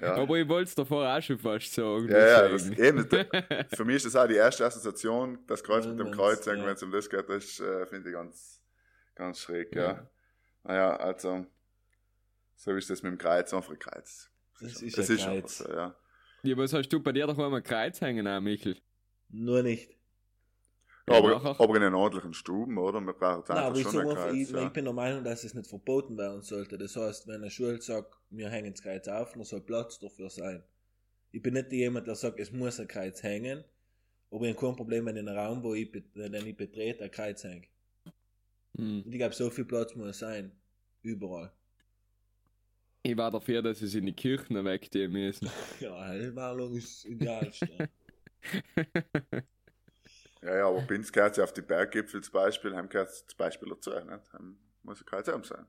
[0.00, 0.16] Ja.
[0.16, 2.08] Aber ich wollte es davor auch schon fast sagen.
[2.08, 3.06] Ja, ja, das, eben,
[3.72, 6.52] für mich ist das auch die erste Assoziation, das Kreuz mit dem Kreuz, ja.
[6.54, 8.61] wenn es um das geht, das äh, finde ich ganz,
[9.14, 10.08] ganz schräg, ja.
[10.64, 11.46] Naja, also,
[12.56, 14.30] so ist das mit dem Kreuz, einfach ein Kreuz.
[14.60, 15.60] Das ist das ein ist schon Kreuz.
[15.60, 15.96] was, ja.
[16.42, 18.76] ja, was hast du bei dir doch mal ein Kreuz hängen, auch, Michel?
[19.30, 19.90] Nur nicht.
[21.08, 23.00] Ja, aber, aber in den ordentlichen Stuben, oder?
[23.00, 24.66] Wir brauchen jetzt Nein, einfach aber ich, schon einfach, ich, Kreuz, ja.
[24.66, 26.78] ich bin der Meinung, dass es nicht verboten werden sollte.
[26.78, 30.30] Das heißt, wenn eine Schule sagt, wir hängen das Kreuz auf, dann soll Platz dafür
[30.30, 30.62] sein.
[31.32, 33.64] Ich bin nicht jemand, der sagt, es muss ein Kreuz hängen,
[34.30, 37.10] aber ich habe kein Problem, wenn in einem Raum, wo ich, den ich betrete, ein
[37.10, 37.66] Kreuz hängt.
[38.76, 39.02] Hm.
[39.02, 40.52] Und ich glaube, so viel Platz muss sein.
[41.02, 41.52] Überall.
[43.02, 45.50] Ich war dafür, dass sie es in die Kirchen wegziehen müssen.
[45.80, 47.88] Ja, Hellmalung ist Idealste.
[50.42, 53.68] Ja, ja, aber Binz gehört ja auf die Berggipfel zum Beispiel, haben gehört zum Beispiel
[53.68, 54.32] dazu, nicht?
[54.32, 55.66] Haben, muss ein Kreuz haben sein.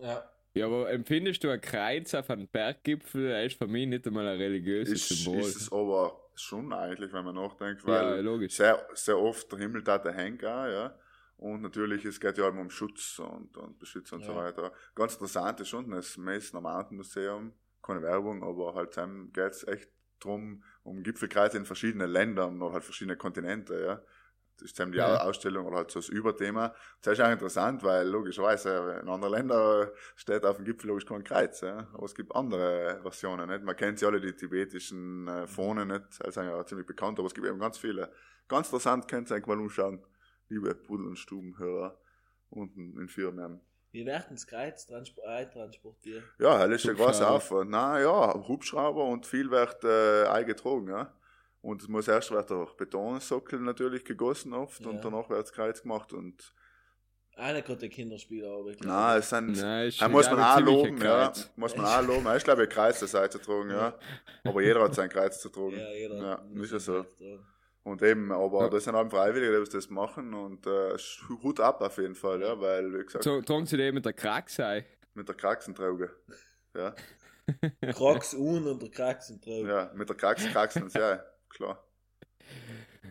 [0.00, 0.30] ja.
[0.54, 3.28] Ja, aber empfindest du ein Kreuz auf einem Berggipfel?
[3.28, 5.40] Das ist für mich nicht einmal ein religiöses Ist, Symbol.
[5.40, 8.54] ist es aber schon eigentlich, wenn man nachdenkt, ja, weil logisch.
[8.54, 10.98] sehr, sehr oft der Himmel da hängt auch, ja.
[11.38, 14.72] Und natürlich, es geht ja immer um Schutz und, und Beschützer und so weiter.
[14.94, 19.66] Ganz interessant ist schon das Messner Mountain Museum, keine Werbung, aber halt dem geht es
[19.68, 24.00] echt drum, um Gipfelkreise in verschiedenen Ländern oder halt verschiedene Kontinente, ja.
[24.58, 25.18] Das ist eben die Ja.
[25.20, 26.74] Ausstellung oder halt so das Überthema.
[27.02, 31.22] Das ist auch interessant, weil logischerweise in anderen Ländern steht auf dem Gipfel logisch kein
[31.22, 31.86] Kreuz, ja.
[31.92, 33.62] Aber es gibt andere Versionen, nicht?
[33.62, 37.26] Man kennt ja alle die tibetischen äh, Phonen nicht, die sind ja ziemlich bekannt, aber
[37.26, 38.10] es gibt eben ganz viele.
[38.48, 40.02] Ganz interessant, könnt ihr euch mal umschauen,
[40.48, 41.98] liebe Pudel- und Stubenhörer
[42.50, 43.60] unten in Firmen.
[43.92, 46.22] Wir werden das Kreuz transpo transportiert.
[46.38, 47.30] Ja, das ist ein großer Hubschrauber.
[47.30, 47.70] Aufwand.
[47.70, 51.12] Na ja, Hubschrauber und viel wird äh, eingetragen, ja.
[51.62, 54.90] Und es muss erst wird der Betonsockel natürlich gegossen oft Ja.
[54.90, 56.52] und danach wird das Kreuz gemacht und
[57.38, 59.18] nicht gerade der Kinderspieler, aber ich na, glaube.
[59.18, 61.32] es sind Nein, muss man auch loben, ein ja.
[61.56, 62.26] Muss man auch loben.
[62.36, 63.94] Ich glaube, ein Kreuz der Seite zu tragen, ja.
[64.44, 65.76] Aber jeder hat sein Kreuz zu tragen.
[65.78, 66.16] Ja, jeder.
[66.16, 67.02] Ja, muss ist ja so.
[67.02, 67.46] Tragen.
[67.86, 68.68] Und eben, aber Ja.
[68.68, 70.96] das sind eben Freiwillige, die das machen und äh,
[71.42, 74.12] Hut ab auf jeden Fall, ja, weil, wie gesagt, So, tragen sie den mit der
[74.12, 74.84] Krax ein?
[75.14, 76.10] mit der Kraxentrauge.
[76.76, 76.94] Ja,
[78.36, 79.66] un und der Kraxen drauf.
[79.66, 81.82] ja, mit der Kraxen kraxen ja, klar.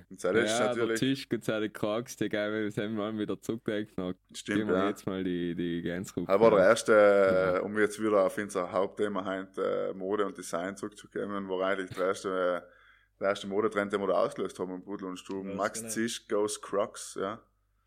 [0.10, 3.18] Und das ist ja, der natürlich, Tisch geht seine Krax, die gehen wir dann mal
[3.18, 3.94] wieder zurückdenken.
[3.96, 4.90] Dann stimmt, gehen wir ja.
[4.90, 6.30] jetzt mal die, die Gänserufe.
[6.32, 7.58] Er war der erste, Ja.
[7.58, 11.92] äh, um jetzt wieder auf unser Hauptthema heute, äh, Mode und Design zurückzukommen, war eigentlich
[11.92, 12.30] der erste,
[12.68, 12.75] äh,
[13.19, 15.49] der erste Modetrend, den wir da ausgelöst haben im Pudel und Stuben.
[15.49, 15.91] Ja, Max genau.
[15.91, 17.41] Zisch goes Crocs, ja.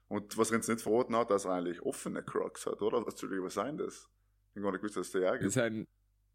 [0.08, 3.04] Und was uns nicht verraten hat, dass er eigentlich offene Crocs hat, oder?
[3.04, 4.08] Was, Entschuldigung, was sein das?
[4.54, 5.52] Ich hab gar nicht gewusst, dass der ja Das gibt.
[5.52, 5.86] sind,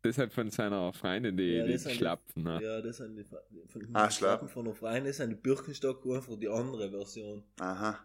[0.03, 2.43] das sind von seiner Freundin, die, Ja, die das sind die- Schlappen.
[2.43, 2.59] Ne?
[2.61, 6.37] Ja, das sind die, von Ah, Schlappen von der Freien, das sind die Birkenstock einfach
[6.37, 7.43] die andere Version.
[7.59, 7.99] Aha,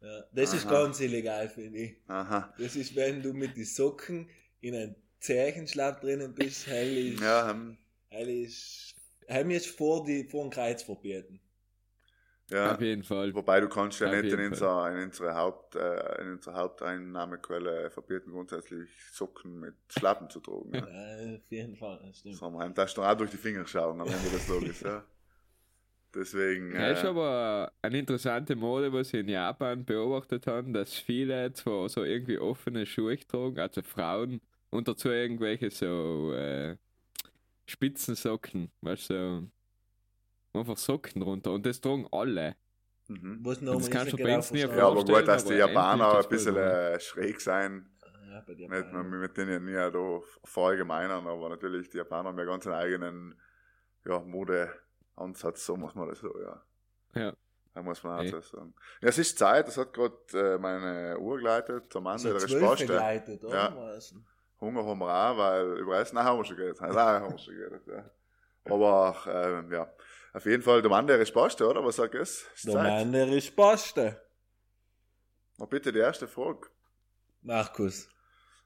[0.00, 0.72] Ja, das ist Aha.
[0.82, 1.96] ganz illegal, finde ich.
[2.08, 2.52] aha.
[2.58, 4.28] Das ist, wenn du mit den Socken
[4.60, 7.78] in einem Zechenschlapp drinnen bist, hell ist, Ja, ähm,
[8.08, 8.91] hell ist,
[9.44, 11.40] mir ist vor, die, vor dem Kreuz verbieten.
[12.50, 12.74] ja.
[12.74, 13.34] Auf jeden Fall.
[13.34, 17.90] Wobei du kannst ja Auf nicht in unserer, in unserer Haupt, äh, in unserer Haupteinnahmequelle
[17.90, 20.74] verbieten grundsätzlich Socken mit Schlappen zu tragen.
[20.74, 20.86] Ja.
[20.92, 22.34] Ja, auf jeden Fall, das stimmt.
[22.34, 24.80] Das haben wir einem da schon auch durch die Finger schauen am Ende des Tages,
[24.82, 25.04] ja.
[26.14, 30.94] Deswegen, Ja, ist äh, aber eine interessante Mode, was ich in Japan beobachtet habe, dass
[30.98, 34.40] viele zwar so irgendwie offene Schuhe tragen, also Frauen,
[34.70, 36.76] und dazu irgendwelche so äh,
[37.66, 39.50] Spitzensocken, weißt du,
[40.52, 41.52] so einfach Socken drunter.
[41.52, 42.56] Und das tragen alle.
[43.08, 43.40] mhm.
[43.42, 46.28] Was noch Das kannst du bei uns nie ja, aber gut, dass die Japaner ein
[46.28, 47.88] bisschen äh, schräg sein.
[48.30, 52.38] Ja, bei dir Nicht, man mit denen ja da verallgemeinern, aber natürlich, die Japaner haben
[52.38, 53.40] ja ganz einen eigenen
[54.06, 56.62] ja, Modeansatz, so muss man das so, ja.
[57.14, 57.36] Ja.
[57.74, 58.74] Da muss man auch so sagen.
[59.00, 62.86] Ja, es ist Zeit, das hat gerade äh, meine Uhr geleitet, der zwölf Spaste.
[62.86, 63.54] begleitet, oder?
[63.54, 63.76] Ja.
[63.76, 64.14] Was?
[64.62, 66.80] Hunger haben wir auch, weil über Essen haben wir schon geredet.
[66.80, 68.10] Nein, haben wir schon geredet, ja.
[68.64, 69.92] Aber ähm, ja,
[70.32, 71.84] auf jeden Fall der Mann, der ist Paste, oder?
[71.84, 72.46] Was sagt es?
[72.54, 72.82] Ist Der Zeit.
[72.84, 74.20] Mann, der ist Paste.
[75.58, 76.68] Na, bitte die erste Frage.
[77.42, 78.08] Markus.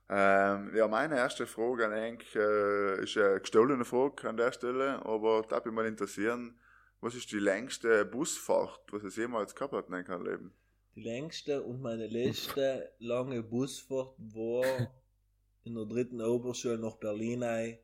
[0.08, 5.04] Ähm, ja, meine erste Frage an Henk äh, ist eine gestohlene Frage an der Stelle,
[5.04, 6.60] aber da würde mich mal interessieren,
[7.00, 10.54] was ist die längste Busfahrt, was es jemals gehabt hat in deinem Leben?
[10.94, 14.64] Die längste und meine letzte lange Busfahrt war
[15.66, 17.78] in der dritten Oberschule nach Berlin ein.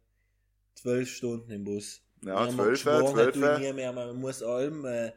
[0.74, 2.00] Zwölf Stunden im Bus.
[2.24, 3.34] Ja, zwölf, zwölf.
[3.60, 3.92] nie mehr.
[3.92, 5.12] Man muss allem äh,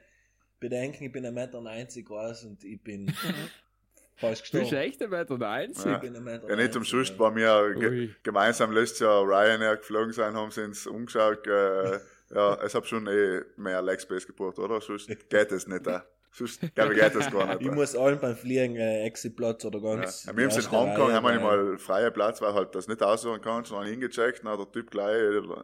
[0.60, 3.08] bedenken, ich bin 1,90 Meter groß und ich bin
[4.16, 4.76] fast Du bist gestorben.
[4.76, 5.90] echt ein Meter der Einzige.
[5.90, 5.96] Ja.
[5.96, 6.50] Ich bin 1,90 Meter.
[6.50, 8.16] Ja, nicht umsonst bei mir ge Ui.
[8.24, 11.46] gemeinsam letztes Jahr Ryanair geflogen sein, haben sie uns umgeschaut.
[11.48, 12.00] Äh,
[12.34, 14.82] ja, es hat schon eh mehr Legspace gebraucht, oder?
[14.82, 15.86] Sonst geht es nicht.
[15.88, 16.00] Äh.
[16.38, 17.62] Sonst, glaube ich, geht das gar nicht.
[17.62, 17.72] Ich äh.
[17.72, 20.26] muss allen beim Fliegen äh, Exitplatz oder ganz.
[20.26, 23.02] Ja, wir haben es in Hongkong, haben wir mal freien Platz, weil halt das nicht
[23.02, 25.16] aussuchen kannst, und dann hingecheckt, dann hat der Typ gleich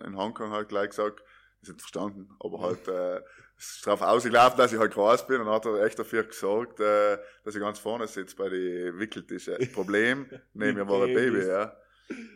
[0.05, 1.21] in Hongkong halt gleich gesagt,
[1.61, 3.17] ist nicht verstanden, aber halt, äh,
[3.57, 6.79] es ist darauf ausgelaufen, dass ich halt groß bin und hat er echt dafür gesorgt,
[6.79, 9.55] äh, dass ich ganz vorne sitze bei den Wickeltischen.
[9.73, 11.13] Problem, nee, mir war ein.
[11.13, 11.75] Baby, ja.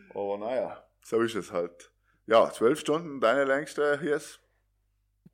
[0.10, 1.90] Aber naja, so ist es halt.
[2.28, 4.42] Ja, zwölf Stunden, deine längste hier ist?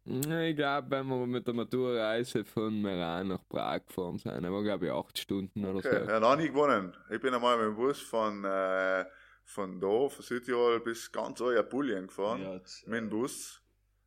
[0.03, 4.87] Ich glaube, wenn wir mit der Maturreise von Meran nach Prag gefahren sind, war glaube
[4.87, 6.11] ich acht Stunden oder Okay, so.
[6.11, 6.95] ja, noch nie gewonnen.
[7.09, 9.05] Ich bin einmal mit dem Bus von, äh,
[9.43, 12.41] von da, von Südtirol bis ganz euer Apulien gefahren.
[12.41, 13.61] Ja, jetzt, mit dem Bus,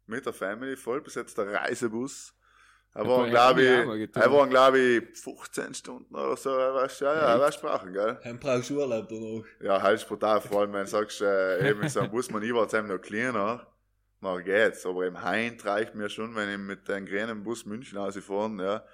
[0.06, 2.34] mit der Family, voll besetzter Reisebus.
[2.96, 7.12] Er waren, glaube ich, er waren, glaube ich, 15 Stunden oder so, er weißt, ja,
[7.12, 8.18] ja, er weiß Sprachen, gell?
[8.22, 9.44] Heim brauchst du Urlaub danach.
[9.60, 12.42] Ja, halt ist brutal, vor allem, wenn du sagst, äh, eben, so ein Bus, man,
[12.44, 13.66] ich war jetzt eben noch kleiner,
[14.24, 17.98] dann geht's, aber im Heint reicht mir schon, wenn ich mit dem grünen Bus München
[17.98, 18.84] ausfahren, ja.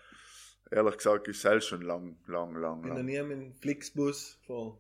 [0.71, 3.07] Ehrlich gesagt, ist selbst schon lang, lang, lang, Ich bin noch lang.
[3.07, 4.79] nie mit dem Flixbus gefahren.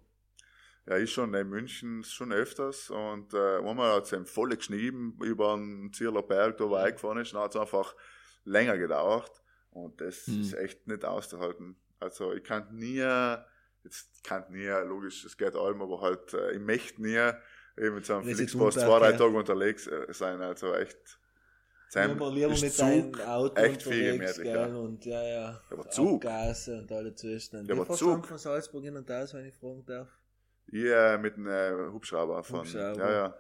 [0.87, 5.17] Ja, ich schon in München schon öfters und äh, einmal hat es ihm voll geschnieben
[5.23, 7.95] über den Zierler Berg, da wo er eingefahren ist, dann hat es einfach
[8.45, 10.41] länger gedauert und das Hm.
[10.41, 11.77] ist echt nicht auszuhalten.
[11.99, 12.97] Also ich kann nie,
[13.85, 17.31] jetzt kann nie, logisch, es geht allem, aber halt, äh, ich möchte nie
[17.81, 19.17] eben mit so einem Wenn sie Flixbus tun, zwei, drei ja.
[19.17, 20.99] Tage unterwegs äh, sein, also echt,
[21.89, 24.67] Sam aber lieber mit Zug Auto echt viel gemütlicher.
[24.67, 25.61] gell, und ja, ja.
[25.71, 26.25] Aber Zug?
[26.25, 27.67] Abgase und alle Zwischen.
[27.67, 28.27] Ja, Wie aber du Zug.
[28.27, 30.09] von Salzburg in und aus, wenn ich fragen darf?
[30.69, 32.61] Ich äh, mit einem äh, Hubschrauber von.
[32.61, 32.97] Hubschrauber.
[32.97, 33.35] Ja, ja.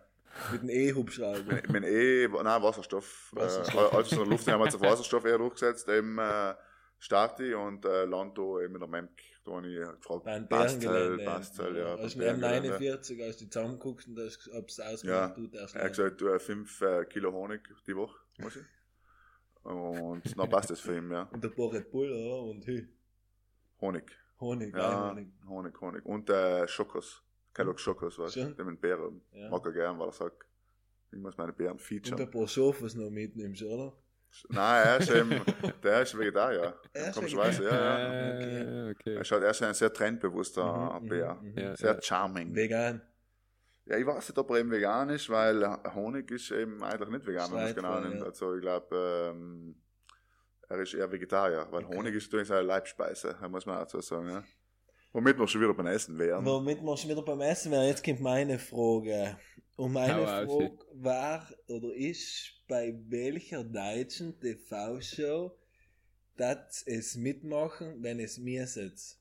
[0.50, 1.42] Mit dem E-Hubschrauber.
[1.42, 3.30] Mit, mit E, nein, Wasserstoff.
[3.32, 3.92] Wasserstoff.
[3.92, 5.88] Äh, also so Luft haben wir jetzt auf Wasserstoff eher durchgesetzt.
[5.88, 6.54] Eben äh,
[7.00, 9.10] starte und äh, Lando eben mit der Memk.
[9.44, 11.16] Da habe ich gefragt, Beim Bärengelände.
[11.16, 11.94] halt, passt halt, ja.
[11.96, 12.76] Als Bärengelände.
[12.78, 14.18] M49, als du zusammenguckst und
[14.52, 17.96] ob es Ja, ausgemacht tut, erst Er hat gesagt, du 5 äh, Kilo Honig die
[17.96, 18.64] Woche, muss ich.
[19.62, 21.22] Und dann passt das für ihn, ja.
[21.24, 22.42] Und ein paar Red Bull, oder?
[22.50, 22.86] Und Hü.
[23.80, 24.10] Honig.
[24.40, 25.10] Honig, Ja, ja.
[25.10, 25.28] Honig.
[25.48, 26.04] Honig, Honig.
[26.06, 27.22] Und äh, Schokos.
[27.52, 28.54] Kellogg's Schokos, weißt du?
[28.54, 29.20] Der mit Beeren.
[29.32, 29.50] Ja.
[29.50, 30.46] Mag er gern, weil er sagt,
[31.10, 32.20] ich muss meine Beeren Und featuren.
[32.20, 33.92] ein paar Schofes noch mitnimmst, oder?
[34.48, 35.30] Nein, er ist eben,
[35.82, 36.74] der ist Vegetarier.
[36.92, 38.08] Er ist Komischerweise, ja, ja.
[38.88, 39.14] Äh, okay.
[39.16, 41.34] Er, schaut, er ist ein sehr trendbewusster Mhm, Bär.
[41.34, 41.58] mhm, mhm.
[41.58, 41.76] Ja.
[41.76, 42.54] Sehr charming.
[42.54, 43.02] Vegan.
[43.86, 45.64] Ja, ich weiß nicht, ob er eben vegan ist, weil
[45.94, 48.20] Honig ist eben eigentlich nicht vegan, wenn man es genau nimmt.
[48.20, 48.24] ja.
[48.26, 49.74] Also ich glaube, ähm,
[50.68, 51.96] er ist eher Vegetarier, weil Okay.
[51.96, 54.28] Honig ist natürlich seine Leibspeise, muss man auch so sagen.
[54.28, 54.44] Ja.
[55.12, 56.46] Womit wir schon wieder beim Essen wären.
[56.46, 59.36] Womit wir schon wieder beim Essen wären, jetzt kommt meine Frage.
[59.76, 65.56] Und meine Frage war oder ist, bei welcher deutschen TV-Show
[66.36, 69.18] das es mitmachen, wenn es mir sitzt?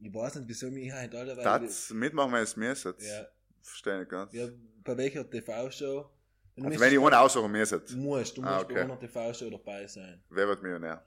[0.00, 2.84] Ich weiß nicht, wieso mich halt alle Das mitmachen wir jetzt mir jetzt.
[2.84, 3.26] Ja,
[3.62, 4.32] Verstehe ich nicht ganz.
[4.32, 4.48] ja,
[4.84, 6.10] bei welcher TV-Show?
[6.56, 7.64] Du also wenn ich ohne aussuchen mir.
[7.64, 8.80] Du musst, du musst Ah, bei okay.
[8.80, 10.20] einer TV-Show dabei sein.
[10.30, 11.06] Wer wird Millionär?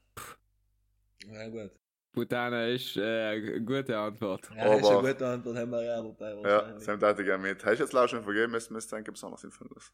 [1.29, 1.71] Ja, gut.
[2.13, 4.49] Putana ist äh, eine gute Antwort.
[4.55, 6.79] Ja, das ist Aber- eine gute Antwort, haben wir ja dabei Ja.
[6.79, 7.63] Sam darf ich gerne mit.
[7.65, 9.91] Hast du jetzt Lauschen vergeben, müssen wir es denken, besonders sinnvolles.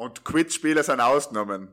[0.00, 1.68] Und Quid-Spiele sind ausgenommen.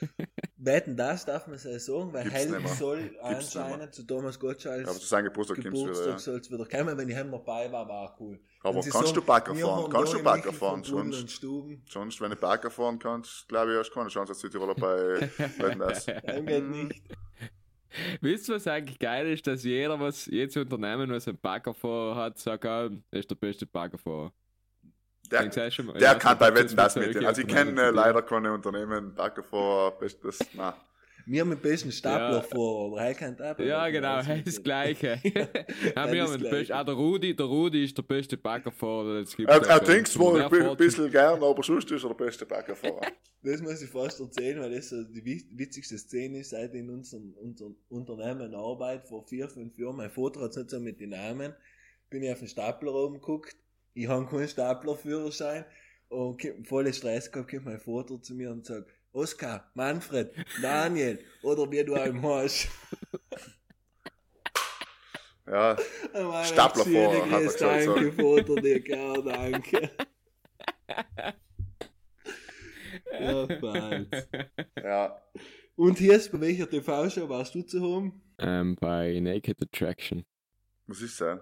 [0.56, 2.66] Wetten, das darf man so sagen, weil mehr.
[2.66, 6.18] soll anscheinend zu Thomas Gottschalks Aber zu seinem Geburtstag Geburtstag wieder, ja.
[6.18, 8.40] soll es wieder kommen, wenn ich heim dabei war, war auch cool.
[8.62, 9.90] Aber kannst sagen, du Bagger fahren?
[9.92, 10.82] Kannst du Bagger fahren?
[10.82, 11.42] Sonst,
[11.90, 15.20] sonst, wenn du Bagger fahren kannst, glaube ich, hast du keine Chance als Südtiroler bei
[15.58, 16.06] Wetten, das.
[16.06, 17.02] Nein, geht nicht.
[18.22, 22.38] Wisst ihr, was eigentlich geil ist, dass jeder, was jedes Unternehmen, was einen Baggerfahrer hat,
[22.38, 24.32] sagt, er ist der beste Baggerfahrer.
[25.30, 28.52] Der, der weiß kann bei Wetten, das mit solchen Also ich kenne äh, leider keine
[28.52, 30.74] Unternehmen, Bagger vor, das, nein.
[31.24, 32.42] Wir haben den besten Stapler Ja.
[32.42, 33.56] vor, aber er kennt auch.
[33.60, 35.20] Ja, genau, das ist das Gleiche.
[35.24, 36.50] ja, wir haben den gleich.
[36.50, 40.18] besten, auch der Rudi, der Rudi ist der beste Baggerfahrer, das gibt Er, er trinkt
[40.18, 43.00] wohl ein bisschen gern, aber sonst ist er der beste Baggerfahrer.
[43.44, 46.90] Das muss ich fast erzählen, weil das so die witzigste Szene ist, seit ich in
[46.90, 49.96] unserem, unserem Unternehmen arbeite, vor vier, fünf Jahren.
[49.96, 51.52] Mein Vater hat es nicht so mit den Namen.
[52.08, 53.56] Bin ich auf den Stapler oben geguckt.
[53.94, 55.64] Ich habe keinen Staplerführerschein.
[56.08, 61.70] Und voller Stress gehabt, kommt mein Vater zu mir und sagt, Oskar, Manfred, Daniel, oder
[61.70, 62.68] wie du einem hast.
[65.46, 65.76] Ja,
[66.44, 67.94] Staplerfahrer, hat er gesagt, so.
[67.94, 69.90] Danke, Vater, dir gar danke.
[73.20, 74.28] ja, bald.
[74.76, 75.22] ja.
[75.76, 78.22] Und hier ist bei welcher TV-Show warst du zu haben?
[78.38, 80.24] Ähm, bei Naked Attraction.
[80.86, 81.40] Muss ich sagen.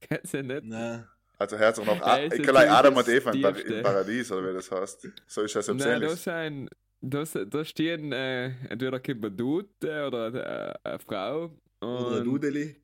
[0.00, 0.64] Kennst du nicht?
[0.64, 1.06] Nein.
[1.40, 3.74] Also herzlich noch Ja, A- gleich Adam das und Eva im Par- Tiefste.
[3.74, 5.08] im Paradies, oder wie das heißt.
[5.26, 10.06] So ist das im Nein, da sind, da, da stehen, äh, entweder ein Dude äh,
[10.06, 11.44] oder äh, eine Frau.
[11.80, 12.76] Oder ein Und Dudeli.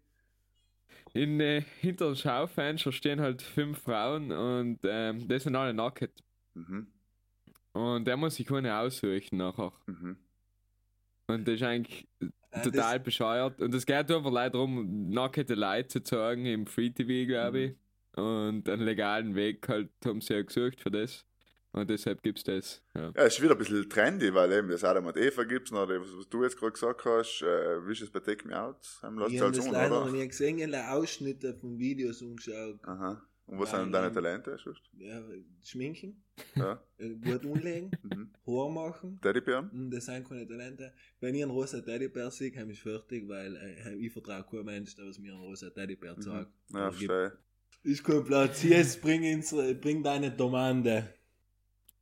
[1.12, 6.23] in, äh, hinter dem Schaufenster stehen halt fünf Frauen und ähm, die sind alle nackt.
[6.55, 6.87] Mhm.
[7.75, 9.73] Und der muss sich keine aussuchen nachher.
[9.85, 10.16] Mhm.
[11.27, 12.09] Und das ist eigentlich
[12.53, 13.61] Ah, total bescheuert.
[13.61, 17.75] Und es geht einfach leider darum, nackte Leute zu zeigen im Free TV, glaube ich.
[18.17, 21.25] Und einen legalen Weg halt haben sie ja gesucht für das.
[21.73, 22.83] Und deshalb gibt's das.
[22.95, 23.09] Ja.
[23.15, 25.73] Ja, es ist wieder ein bisschen trendy, weil eben das Adam und Eva gibt es
[25.73, 28.59] noch, was, was du jetzt gerade gesagt hast, äh, wie ist es bei Take Me
[28.59, 28.79] Out?
[29.03, 32.23] Haben wir Ich das habe das leider noch nie gesehen, ich habe Ausschnitte von Videos
[32.23, 32.79] angeschaut.
[32.85, 33.23] Aha.
[33.45, 34.11] Und was Nein, sind deine.
[34.13, 34.57] Talente?
[34.99, 35.23] Ja,
[35.63, 36.25] schminken,
[36.57, 36.83] Ja.
[36.99, 38.31] äh, gut umlegen, Mhm.
[38.47, 39.21] Haar machen.
[39.21, 39.69] Teddybären?
[39.71, 40.93] Und das sind keine Talente.
[41.21, 44.97] Wenn ich einen rosa Teddybär sehe, habe ich fertig, weil äh, ich vertraue keinem Menschen,
[44.97, 46.23] der was mir einen rosa Teddybär Mhm.
[46.23, 46.51] sagt.
[46.71, 47.13] Ja, Oder gibt.
[47.13, 47.39] verstehe.
[47.83, 48.63] Ist kein Platz.
[48.63, 49.51] Jetzt bring, ins,
[49.81, 51.13] bring deine Domande.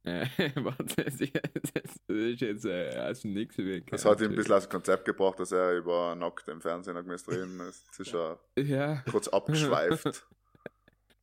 [0.02, 3.56] Äh, warte, das ist jetzt äh, aus dem Nix.
[3.90, 6.94] Das hat ihn ein bisschen aus dem Konzept gebracht, dass er über nackt im Fernsehen
[6.94, 7.58] noch müsste reden.
[7.58, 10.26] Das ist ja Ja, kurz abgeschweift.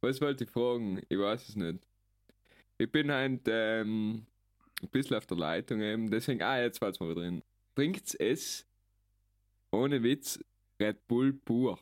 [0.01, 1.01] was wollte ich fragen?
[1.09, 1.79] Ich weiß es nicht.
[2.79, 4.25] Ich bin halt ähm,
[4.81, 6.09] ein bisschen auf der Leitung eben.
[6.09, 7.43] Deswegen, ah, jetzt war's mal drin.
[7.75, 8.65] Trinkt's es
[9.71, 10.39] ohne Witz
[10.79, 11.79] Red Bull pur?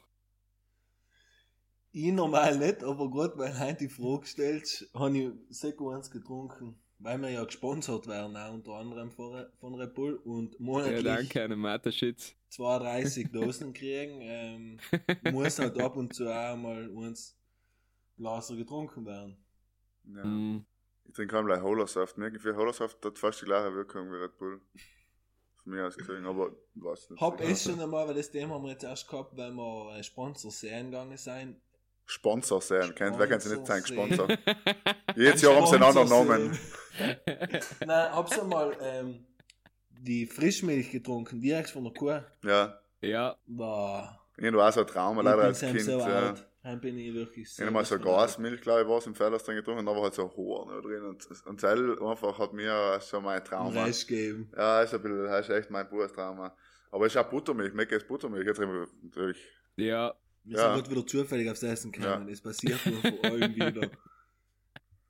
[2.01, 6.09] Ich normal nicht, aber gerade weil du heute die Frage stellst, habe ich Seko eins
[6.09, 6.79] getrunken.
[6.97, 11.03] Weil wir ja gesponsert werden, auch unter anderem von, von Red Bull und Ja, monatlich
[11.03, 12.35] danke, eine Mathe-Shits.
[12.49, 14.19] 32 Dosen kriegen.
[14.21, 14.79] Ähm,
[15.33, 17.37] muss halt ab und zu auch mal uns
[18.15, 19.37] Glaser getrunken werden.
[20.05, 20.23] Ja.
[20.23, 20.65] Mm.
[21.05, 22.17] Ich trinke kaum gleich Holosaft.
[22.17, 24.61] Mir irgendwie Holosaft hat fast die gleiche Wirkung wie Red Bull.
[25.63, 27.19] Von mir aus gesehen, aber was nicht.
[27.19, 30.51] Hab ich schon einmal, weil das Thema haben wir jetzt erst gehabt, weil wir Sponsor
[30.51, 31.61] sehen gegangen sein.
[32.09, 32.95] Sponsor sein.
[32.95, 34.27] Kennt, wer kann sie nicht sein, Sponsor?
[35.15, 36.59] Jedes Jahr haben sie einen anderen Namen.
[37.85, 39.27] Nein, hab's einmal ähm,
[40.01, 42.19] die Frischmilch getrunken, direkt von der Kuh.
[42.43, 42.79] Ja.
[43.01, 44.19] Ja, Boah.
[44.37, 45.81] Irgendwo auch so ein Trauma, Ich leider als Kind.
[45.81, 46.05] so ja.
[46.05, 46.47] alt.
[46.63, 47.63] Dann bin ich wirklich so.
[47.63, 50.15] Einmal so Gasmilch, glaube ich, war es im Fellers drin getrunken, und da war halt
[50.15, 51.03] so Horn drin.
[51.03, 53.83] Und, und das einfach hat mir so mein Trauma.
[53.83, 54.51] Rest geben.
[54.57, 56.55] Ja, ist ein bisschen, das ist echt mein pures Trauma.
[56.89, 59.37] Aber es ist auch Buttermilch, mir geht Buttermilch, jetzt natürlich.
[59.75, 60.11] ja.
[60.43, 60.73] Wir Ja.
[60.73, 62.27] sind gerade wieder zufällig aufs Essen gekommen.
[62.27, 62.33] Ja.
[62.33, 63.89] Es passiert nur von allem wieder.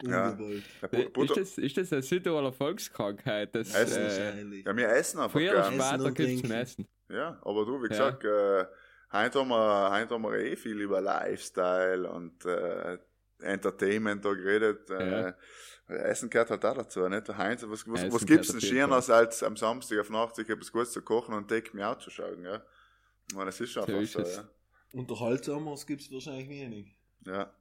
[0.04, 0.30] Ja.
[0.30, 0.64] Ungewollt.
[0.82, 3.54] Ja, Äh, Ist das, ist das eine Südtiroler Volkskrankheit?
[3.54, 4.66] Das, Essen äh, Wahrscheinlich.
[4.66, 6.50] ja, wir essen einfach früher oder später gibt es.
[6.52, 6.88] Essen.
[7.10, 7.90] Ja, aber du, wie Ja.
[8.12, 8.66] gesagt, äh,
[9.12, 12.98] heute haben, wir, heute haben wir eh viel über Lifestyle und äh,
[13.42, 14.90] Entertainment da geredet.
[14.90, 15.34] Äh,
[15.88, 17.28] Essen gehört halt auch dazu, nicht?
[17.38, 20.72] Heute, was, was, Essen was gibt's denn Schöneres als am Samstag auf Nacht sich etwas
[20.72, 22.62] Gutes zu kochen und Take Me Out zu schauen, ja?
[23.30, 24.36] Ich meine, es ist So einfach ist so, es.
[24.38, 24.44] ja.
[24.94, 26.96] Unterhaltsameres gibt es wahrscheinlich wenig.
[27.26, 27.54] ja.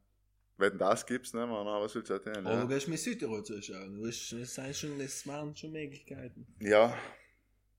[0.60, 2.64] Wenn das gibt's, ne, man, was willst du erzählen, Aber ja?
[2.64, 4.02] gehst du mit Südtirol zuschauen?
[4.02, 6.48] Das, sind schon, das waren schon Möglichkeiten.
[6.58, 6.98] Ja,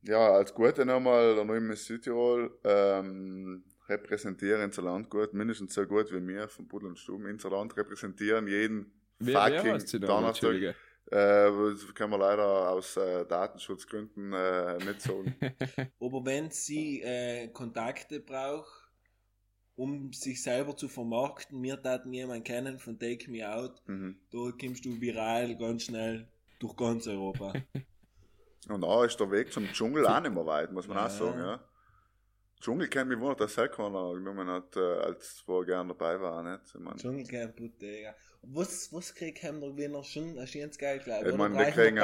[0.04, 5.86] ja, als Gute nochmal, da noch in Südtirol, ähm, repräsentieren unser Land gut, mindestens so
[5.86, 7.26] gut wie wir von Pudel und Stuben.
[7.26, 10.08] Unser Land repräsentieren jeden Wer, wer fucking da?
[10.08, 10.54] Donnerstag.
[10.56, 10.76] Äh,
[11.12, 15.36] das können wir leider aus äh, Datenschutzgründen äh, nicht sagen.
[16.00, 18.79] Aber wenn sie äh, Kontakte braucht,
[19.80, 24.20] um sich selber zu vermarkten, wir taten jemanden kennen von Take Me Out, mhm.
[24.30, 26.28] da kommst du viral ganz schnell
[26.60, 27.54] durch ganz Europa.
[28.68, 31.06] Und da ist der Weg zum Dschungel auch nicht mehr weit, muss man Ja.
[31.06, 31.64] auch sagen, ja.
[32.60, 36.20] Dschungel kennt mich wundert, dass er keiner genommen hat, äh, als wo er gerne dabei
[36.20, 36.76] war, nicht?
[36.76, 38.14] Ich mein, Dschungelcamp, Digga.
[38.42, 40.36] Was, was kriegt haben der Gewinner schon?
[40.36, 41.32] Das ist ganz geil, glaube ich.
[41.32, 41.98] Ich meine, wir kriegen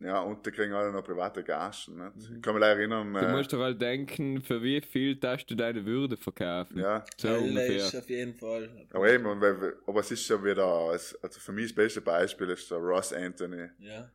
[0.00, 0.06] ja- 300.000.
[0.06, 2.30] ja, und die kriegen alle noch private Gagen, nicht?
[2.30, 2.36] Mhm.
[2.36, 5.50] Ich kann mich leider erinnern, Du äh, musst doch halt denken, für wie viel darfst
[5.50, 6.78] du deine Würde verkaufen?
[6.78, 7.76] ja, So ungefähr.
[7.76, 8.86] ist auf jeden Fall.
[8.92, 12.50] Aber eben, und weil, aber es ist ja wieder, also für mich das beste Beispiel
[12.50, 13.68] ist der Ross Anthony.
[13.78, 14.10] Ja.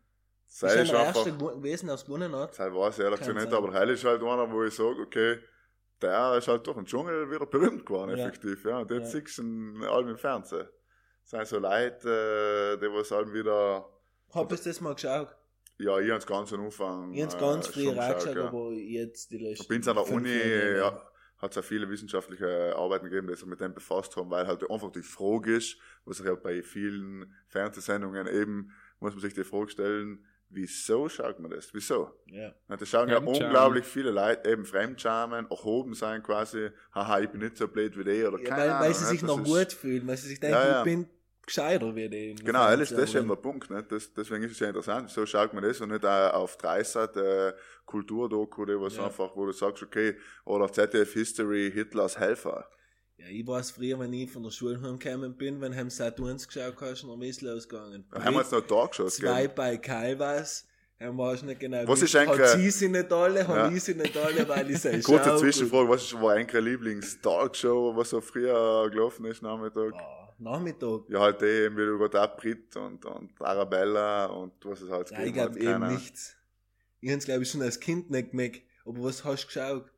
[0.48, 2.58] Sei ist ist der einfach, erste gew- gewesen, der es gewonnen hat.
[2.58, 3.58] das weiß ich ehrlich gesagt nicht, sein.
[3.64, 5.40] aber Heil ist halt einer, wo ich sage, okay,
[6.02, 8.26] der ist halt doch im Dschungel wieder berühmt geworden, Ja.
[8.28, 8.80] effektiv, ja.
[8.80, 9.20] Und jetzt Ja.
[9.22, 10.68] siehst du ihn allem im Fernsehen.
[11.24, 13.86] Es sind so Leute, äh, die was allem wieder,
[14.34, 15.36] Hab ich das mal geschaut.
[15.78, 17.14] Ja, ich ans ganz am Anfang.
[17.14, 18.48] Ich hab's äh, ganz schon früh geschaut, angeschaut, ja.
[18.48, 19.64] aber jetzt die letzten.
[19.64, 23.36] Ich bin an der Uni, Jahre ja, hat es auch viele wissenschaftliche Arbeiten gegeben, die
[23.36, 26.64] sich mit dem befasst haben, weil halt einfach die Frage ist, was sich ja bei
[26.64, 31.74] vielen Fernsehsendungen eben, muss man sich die Frage stellen, wieso schaut man das?
[31.74, 32.12] Wieso?
[32.28, 32.54] Ja.
[32.70, 37.42] Ja, das schauen ja unglaublich viele Leute, eben Fremdschämen, erhoben sein quasi, haha, ich bin
[37.42, 38.88] nicht so blöd wie der oder ja keine weil, Ahnung.
[38.88, 39.10] weil sie ne?
[39.10, 40.78] sich noch gut fühlen, weil sie sich denken, Ja, ja.
[40.80, 41.10] ich bin
[41.46, 42.36] gescheiter wie die.
[42.36, 43.70] Genau, das, das ist eben der Punkt.
[43.70, 43.84] Ne?
[43.84, 45.10] Das, deswegen ist es ja interessant.
[45.10, 47.54] So schaut man das und nicht auch auf Dreisat äh,
[47.86, 49.06] Kulturdoku, die was Ja.
[49.06, 50.16] einfach, wo du sagst, okay,
[50.46, 52.68] oder ZDF History, Hitler als Helfer.
[53.18, 56.76] Ja, ich weiß früher, wenn ich von der Schule heimgekommen bin, wenn heim Saturns geschaut
[56.82, 58.06] hast, noch ist losgegangen.
[58.12, 59.54] Da haben wir jetzt noch Talkshows Zwei gegeben.
[59.56, 60.68] bei Calvas,
[61.00, 61.88] haben wir nicht genau.
[61.88, 63.48] Was ist eigentlich, Hat sie sie nicht alle, Ja.
[63.48, 67.96] haben ich sie nicht alle, weil ich sei Kurze Zwischenfrage, was ist, war eigentlich Lieblings-Talkshow,
[67.96, 69.92] was so früher gelaufen ist, Nachmittag?
[69.92, 70.02] gut.
[70.40, 71.10] Nachmittag.
[71.10, 75.12] Ja, halt die, wie du gerade auch Brit und, und Arabella und was es halt
[75.12, 76.36] Ja, ich gegeben glaube hat, eben nichts.
[77.02, 78.62] Ich hab's, glaube ich, schon als Kind nicht gemerkt.
[78.86, 79.92] Aber was hast du geschaut?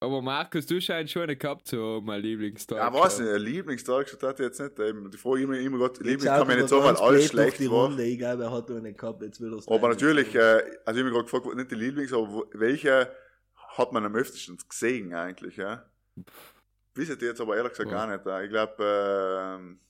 [0.00, 2.78] Aber Markus, du scheinst schon nicht gehabt zu haben, mein Lieblingstag.
[2.78, 4.78] Ja, weiß nicht, Lieblingstalkshow hatte ich jetzt nicht.
[4.78, 7.58] Eben, die Frage immer, immer Gott, Lieblings Jetzt kann man nicht sagen, weil alles schlecht
[7.58, 7.86] die war.
[7.86, 8.04] Runde.
[8.04, 10.62] Ich glaube, er hat noch nicht gehabt, jetzt will er es Aber natürlich, äh, also
[10.62, 13.10] ich habe mich gerade gefragt, nicht die Lieblings, aber welche
[13.76, 15.84] hat man am öftesten gesehen eigentlich, ja?
[16.98, 18.06] Wisst ihr jetzt aber ehrlich gesagt Ja.
[18.06, 18.26] gar nicht.
[18.26, 19.80] äh, Ich glaube, ähm,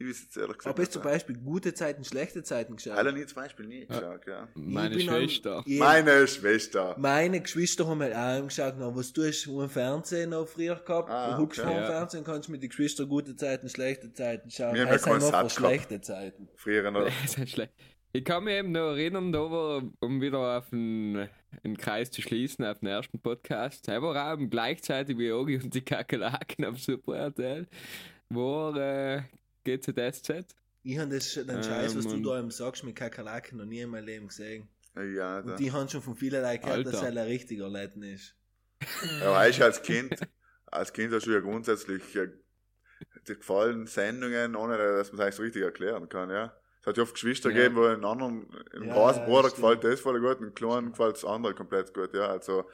[0.00, 1.12] ich weiß jetzt ehrlich gesagt Aber jetzt zum nicht.
[1.12, 2.94] Beispiel gute Zeiten, schlechte Zeiten geschaut.
[2.96, 4.48] Alle nie zum Beispiel nie geschaut, ja.
[4.54, 5.62] Meine bin am- Schwester.
[5.66, 6.94] ich- Meine Schwester.
[6.98, 11.10] Meine Geschwister haben halt auch geschaut, na, was du hast am Fernsehen noch früher gehabt.
[11.10, 11.68] Ah, du huckst okay.
[11.68, 11.90] vor dem Ja.
[11.90, 14.74] Fernsehen, kannst mit den Geschwistern gute Zeiten, schlechte Zeiten schauen.
[14.74, 16.48] Wir haben ja keinen Satz schlechte Zeiten.
[16.54, 17.06] Früher noch.
[17.24, 17.68] Ist.
[18.12, 21.28] Ich kann mich eben noch erinnern, da war, um wieder auf den,
[21.64, 25.74] den Kreis zu schließen, auf den ersten Podcast, er war auch gleichzeitig wie Ogi und
[25.74, 27.66] die Kakerlaken am Super RTL,
[28.28, 29.22] war äh,
[29.64, 30.54] GZSZ.
[30.82, 33.64] Ich habe das, den Ähm, Scheiß, was du und- da eben sagst, mit Kakerlaken noch
[33.66, 34.68] nie in meinem Leben gesehen.
[34.96, 35.50] Ja, da.
[35.52, 38.34] Und die haben schon von vielen Leuten gehört, dass er ein richtiger Leuten ist.
[39.20, 40.14] Ja, weißt du, als Kind,
[40.66, 42.28] als Kind hast du ja grundsätzlich äh,
[43.24, 46.54] gefallen Sendungen, ohne dass man es eigentlich so richtig erklären kann, ja.
[46.80, 47.56] Es hat ja oft Geschwister Ja.
[47.56, 50.90] gegeben, wo einen anderen, einem Ja, großen ja, Bruder gefällt das voll gut, einem kleinen
[50.90, 52.26] gefällt das andere komplett gut, ja.
[52.28, 52.64] Also,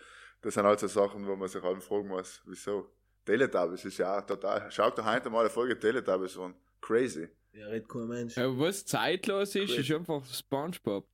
[0.42, 2.90] das sind halt so Sachen, wo man sich halt fragen muss, wieso.
[3.24, 6.54] Teletubbies ist ja auch total, schaut doch heute mal eine Folge Teletubbies an.
[6.82, 7.28] crazy.
[7.52, 8.36] Ja, redet kein Mensch.
[8.36, 11.06] Aber was zeitlos ist, ist einfach Spongebob.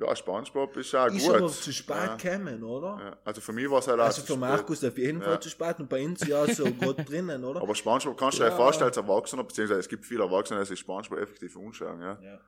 [0.00, 1.36] Ja, Spongebob ist auch Ist gut.
[1.36, 2.16] aber zu spät ja.
[2.16, 2.98] gekommen, oder?
[3.04, 3.16] Ja.
[3.24, 4.36] Also für mich war es halt auch Also für.
[4.36, 5.40] Markus auf jeden Fall Ja.
[5.40, 7.60] zu spät und bei uns ja so gut drinnen, oder?
[7.60, 8.56] Aber Spongebob kannst du dir Ja.
[8.56, 12.18] vorstellen als Erwachsener, beziehungsweise es gibt viele Erwachsene, die sich Spongebob effektiv anschauen, ja.
[12.22, 12.40] ja.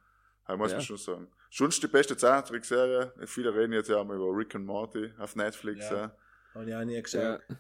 [0.48, 0.76] Das muss Ja.
[0.78, 1.28] man schon sagen.
[1.50, 3.12] Schon die beste Zeichentrickserie.
[3.26, 5.96] Viele reden jetzt ja auch mal über Rick and Morty auf Netflix, Ja.
[5.96, 6.16] ja.
[6.54, 7.00] Habe ich auch nie Ja.
[7.02, 7.22] geschaut.
[7.22, 7.58] Habe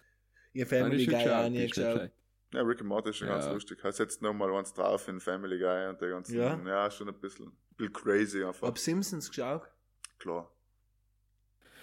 [0.54, 2.10] Habe Family Guy auch nie ist nicht geschaut.
[2.54, 3.34] Ja, Rick and Morty ist schon Ja.
[3.38, 3.82] ganz lustig.
[3.84, 6.58] Hat jetzt nochmal eins drauf in Family Guy und der ganzen, Ja.
[6.66, 8.66] ja, schon ein bisschen, ein bisschen crazy einfach.
[8.68, 9.62] Hab Simpsons geschaut.
[10.22, 10.48] Klar.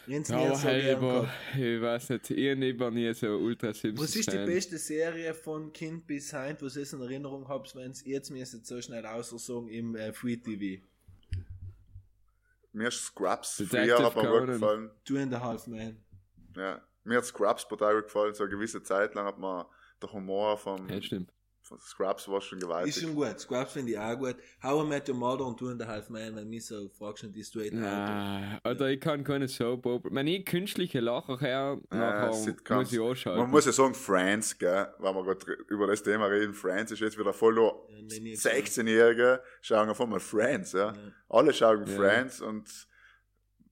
[0.07, 1.27] Jens Ja, aber so gehabt.
[1.57, 5.73] ich weiß nicht, ich war nie so ultra Simpsons Was ist die beste Serie von
[5.73, 9.67] Kind bis heute, was ich in Erinnerung habe, wenn es jetzt mir so schnell aussagen
[9.67, 10.81] im äh, Free TV?
[12.71, 14.47] Mir ist Scrubs Detective früher hat mir gut Conan.
[14.53, 14.91] gefallen.
[15.03, 15.97] Two and a Half Men.
[16.55, 16.81] Ja.
[17.03, 18.33] Mir hat Scrubs brutal gefallen.
[18.33, 19.67] So eine gewisse Zeit lang hat mir
[20.01, 21.33] der Humor vom, Ja, stimmt.
[21.79, 22.95] Scrubs war schon gewaltig.
[22.95, 23.39] Ist schon gut.
[23.39, 24.35] Scrubs finde ich auch gut.
[24.63, 27.25] How I Met Your Mother und Two and a Half Men, wenn mich so fragst,
[27.33, 27.79] die straight out.
[27.79, 30.13] Nein, oder ich kann keine Soap Opera.
[30.13, 32.91] Wenn ich künstliche Lacher her, nachher Sitcoms.
[32.91, 33.41] muss ich anschalten.
[33.41, 36.99] Man muss ja sagen, Friends, gell, wenn wir gerade über das Thema reden, Friends ist
[36.99, 37.57] jetzt wieder voll.
[37.57, 38.63] Ja, nee, nie gesehen.
[38.65, 40.87] 16-Jährige schauen auf einmal Friends, ja.
[40.93, 40.93] Ja.
[41.29, 41.95] Alle schauen Ja.
[41.95, 42.87] Friends und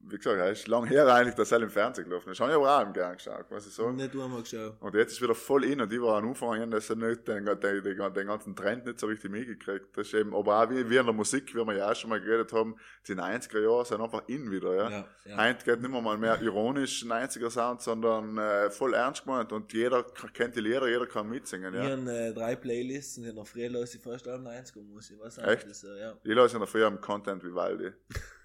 [0.09, 2.39] wie gesagt, ja, ist lang her eigentlich, dass er im Fernsehen gelaufen ist.
[2.39, 3.95] Habe ich aber auch gern geschaut, muss ich sagen.
[3.95, 4.75] Nicht einmal geschaut.
[4.79, 7.27] Und jetzt ist wieder voll in und ich war am Anfang an, dass er nicht
[7.27, 9.97] den, den, den, den ganzen Trend nicht so richtig mitgekriegt.
[9.97, 12.09] Das ist eben, aber auch wie, wie in der Musik, wie wir ja auch schon
[12.09, 12.75] mal geredet haben,
[13.07, 14.89] die 90er Jahre sind einfach in wieder, ja.
[14.89, 15.37] Ja, ja.
[15.37, 19.71] Heute geht nicht mehr mal mehr ironisch 90er Sound, sondern äh, voll ernst gemeint und
[19.73, 20.03] jeder
[20.33, 21.89] kennt die Lieder, jeder kann mitsingen, Wir ja.
[21.91, 25.17] haben äh, drei Playlists und in der Früh lasse ich fast alle 90er Musik.
[25.19, 25.69] Was Echt?
[25.69, 26.13] Das, äh, ja.
[26.23, 27.91] Ich lasse in der Früh am Content Vivaldi.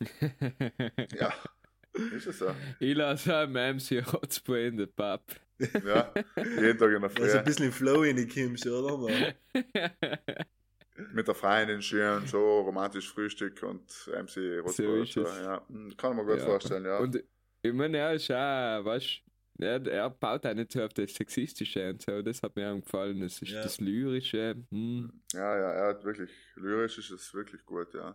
[1.18, 1.32] Ja.
[2.12, 2.52] Ist es so?
[2.80, 5.22] ich lasse auch MC Hotspur in den Pub.
[5.84, 6.12] Ja.
[6.36, 7.38] Jeden Tag in der Also Früh.
[7.38, 8.96] ein bisschen Flow in die Kims, oder?
[8.98, 9.34] Man?
[11.12, 14.28] Mit der Freundin schön, so romantisch Frühstück und MC
[14.70, 15.16] So Rotbrot.
[15.16, 15.40] es.
[15.40, 15.62] ja.
[15.68, 16.44] Hm, Kann ich mir gut Ja.
[16.44, 16.98] vorstellen, ja.
[16.98, 17.22] Und
[17.62, 19.22] ich meine, er ist auch, weißt
[19.58, 22.80] er, er baut auch nicht so auf das Sexistische und so, das hat mir auch
[22.80, 23.20] gefallen.
[23.20, 23.62] Das ist Ja.
[23.62, 24.56] das Lyrische.
[24.70, 25.12] Hm.
[25.32, 28.14] Ja, ja, er hat wirklich, lyrisch ist es wirklich gut, ja.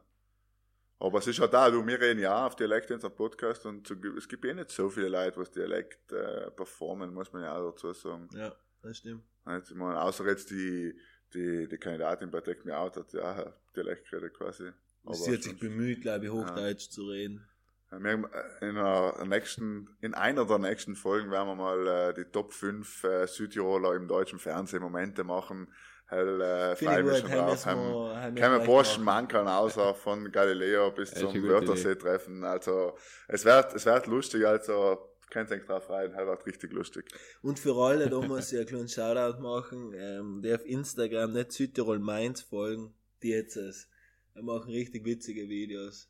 [1.00, 3.89] Aber es ist halt da, du, wir reden ja auf Dialekt in unserem Podcast und
[3.89, 7.72] es gibt eh nicht so viele Leute, was Dialekt äh, performen, muss man ja auch
[7.72, 8.28] dazu sagen.
[8.34, 9.24] Ja, das stimmt.
[9.64, 10.93] Ich meine, außer jetzt die,
[11.34, 14.72] die, die Kandidatin bei Deck Me Out hat ja auch Dialekt geredet quasi.
[15.06, 17.47] Aber Sie hat sich bemüht, glaube ich, Hochdeutsch zu reden.
[17.91, 21.88] Ja, wir, haben, äh, in, einer nächsten, in einer der nächsten Folgen werden wir mal
[21.88, 25.74] äh, die Top 5 äh, Südtiroler im deutschen Fernsehen Momente machen.
[26.10, 27.66] Hell, äh, Finde freue ich mich gut, schon haben drauf.
[27.66, 29.03] Haben, mal- können wir gleich Burschen.
[29.03, 32.43] Mankeln aus, auch von Galileo bis zum Wörthersee-Treffen.
[32.43, 32.97] Also,
[33.28, 34.97] es wird, es wird lustig, also,
[35.30, 37.05] könnt euch drauf rein, es wird richtig lustig.
[37.43, 41.51] Und für alle, da muss ich einen kleinen Shoutout machen, ähm, die auf Instagram nicht
[41.51, 43.88] Südtirol Mainz folgen, die jetzt es.
[44.34, 46.10] Wir machen richtig witzige Videos.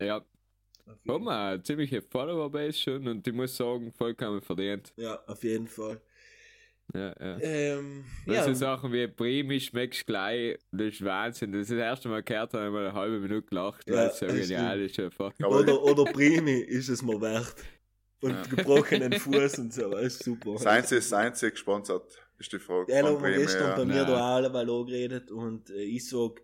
[0.00, 0.24] Ja,
[1.08, 4.92] haben wir eine ziemliche Follower-Base schon und ich muss sagen, vollkommen verdient.
[4.96, 6.00] Ja, auf jeden Fall.
[6.94, 7.38] Ja, ja.
[7.40, 8.34] Ähm, Ja.
[8.34, 11.52] ja, So Sachen wie Primi schmeckst gleich, das ist Wahnsinn.
[11.52, 14.06] Das ist das erste Mal gehört, habe ich mal eine halbe Minute gelacht, weil Ja,
[14.06, 15.32] es so das genial ist einfach.
[15.44, 17.54] Oder, oder Primi ist es mir wert.
[18.22, 18.42] Und Ja.
[18.42, 20.58] gebrochenen Fuß und so, das ist super.
[20.58, 22.92] Seins ist Seins gesponsert, ist die Frage.
[22.92, 23.76] Ja, haben wir gestern ja.
[23.76, 24.06] bei mir Nein.
[24.08, 26.42] da alle mal angeredet und äh, ich sag,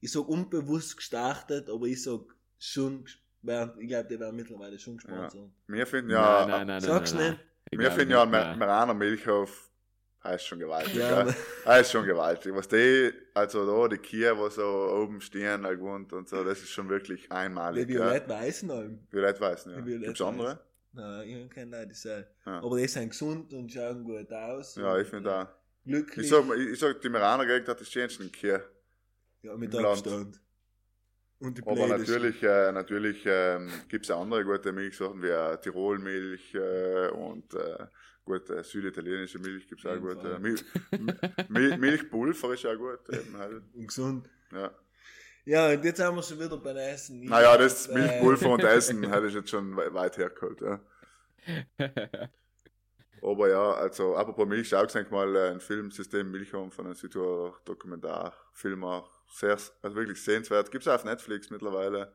[0.00, 2.20] ich sag unbewusst gestartet, aber ich sag
[2.58, 5.50] schon, ich glaube, die werden mittlerweile schon gesponsert.
[5.66, 7.32] Wir finden ja, nein, nein, nein, Sag's nein, nein.
[7.32, 7.44] nicht.
[7.70, 8.58] Ich wir finden ja, nein.
[8.58, 8.94] Meraner
[10.28, 11.24] Milchhof, heißt schon gewaltig, Ja.
[11.64, 12.54] Das ist schon gewaltig.
[12.54, 16.58] Was die, also da, die Kia, wo so oben stehen, like, und, und so, das
[16.60, 17.88] ist schon wirklich Die einmalig.
[17.90, 18.00] Ja.
[18.06, 19.00] violett-weißen Alm.
[19.10, 19.80] Violett weißen, ja.
[19.80, 20.60] Die Violett Gibt's andere?
[20.92, 22.24] Nein, ich kenne Leute, die sagen.
[22.46, 22.58] Ja.
[22.62, 24.76] Aber die sind gesund und schauen gut aus.
[24.76, 25.46] Ja, ich finde auch.
[25.84, 26.26] Glücklich.
[26.26, 28.60] Ich sag, ich, sag, die Meraner Gegend hat die schönsten Kia.
[29.42, 29.74] ja, mit.
[29.74, 30.40] Abstand.
[31.40, 35.28] Und die Aber Blade ist- natürlich, äh, natürlich ähm, gibt's auch andere gute Milchsorten, wie
[35.28, 37.86] äh, Tirolmilch äh, und äh,
[38.28, 40.30] gute süditalienische Milch gibt's auch Auf jeden gute.
[40.30, 40.40] Fall.
[40.40, 40.56] Mil
[41.48, 43.00] Mil Milchpulver ist auch gut.
[43.10, 43.62] Eben halt.
[43.74, 44.30] Und gesund.
[44.52, 44.70] Ja.
[45.44, 47.22] Ja, und jetzt haben wir schon wieder beim Essen.
[47.22, 50.80] Ich Naja, das äh, Milchpulver und Essen hätte ich jetzt schon we- weit hergeholt, ja.
[53.22, 57.56] Aber ja, also apropos Milch, auch gesehen mal äh, ein Filmsystem Milchhorn von einem Südtiroler
[57.64, 60.70] Dokumentarfilm auch sehr, also wirklich sehenswert.
[60.70, 62.14] Gibt's auch auf Netflix mittlerweile.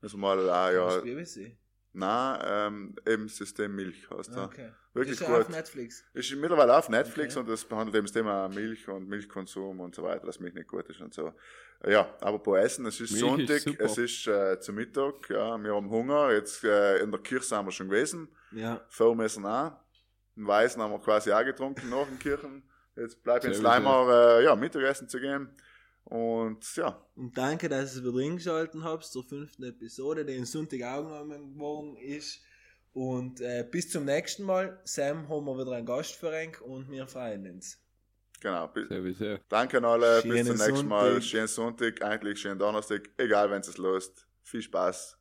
[0.00, 1.56] Müssen wir mal, ah, das ja, BBC.
[1.92, 4.44] Na, ähm, eben System Milch heißt er.
[4.44, 4.70] Okay.
[4.94, 5.56] Wirklich ist ja auf gut.
[5.56, 6.04] Netflix.
[6.14, 7.40] Ist mittlerweile auf Netflix Okay.
[7.40, 10.68] und das behandelt eben das Thema Milch und Milchkonsum und so weiter, dass Milch nicht
[10.68, 11.32] gut ist und so.
[11.86, 15.56] Ja, aber bei Essen, es ist Milch Sonntag, ist es ist äh, zu Mittag, ja,
[15.62, 18.80] wir haben Hunger, jetzt äh, in der Kirche sind wir schon gewesen, Ja.
[18.88, 19.72] Vormessen auch,
[20.36, 22.62] den Weißen haben wir quasi auch getrunken nach den Kirchen,
[22.94, 23.72] Jetzt bleibt jetzt Sowieso.
[23.72, 25.48] Leimer, äh, ja, Mittagessen zu gehen.
[26.04, 30.82] Und ja, Und danke, dass ihr wieder eingeschaltet habt zur fünften Episode, die am Sonntag
[30.82, 32.40] aufgenommen worden ist.
[32.92, 34.80] Und äh, bis zum nächsten Mal.
[34.84, 37.78] Sam haben wir wieder einen Gast für euch und wir freuen uns.
[38.40, 38.68] genau.
[38.68, 39.38] Bi- Sowieso.
[39.48, 41.04] Danke an alle, bis Schönen zum nächsten Mal.
[41.12, 41.22] Sonntag.
[41.24, 44.26] Schönen Sonntag, eigentlich schönen Donnerstag, egal wenn es löst.
[44.42, 45.18] Viel Spaß.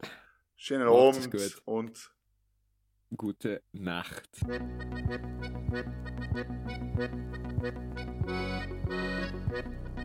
[0.58, 1.62] Schönen Macht's Abend gut.
[1.66, 2.12] und
[3.16, 4.30] Gute Nacht.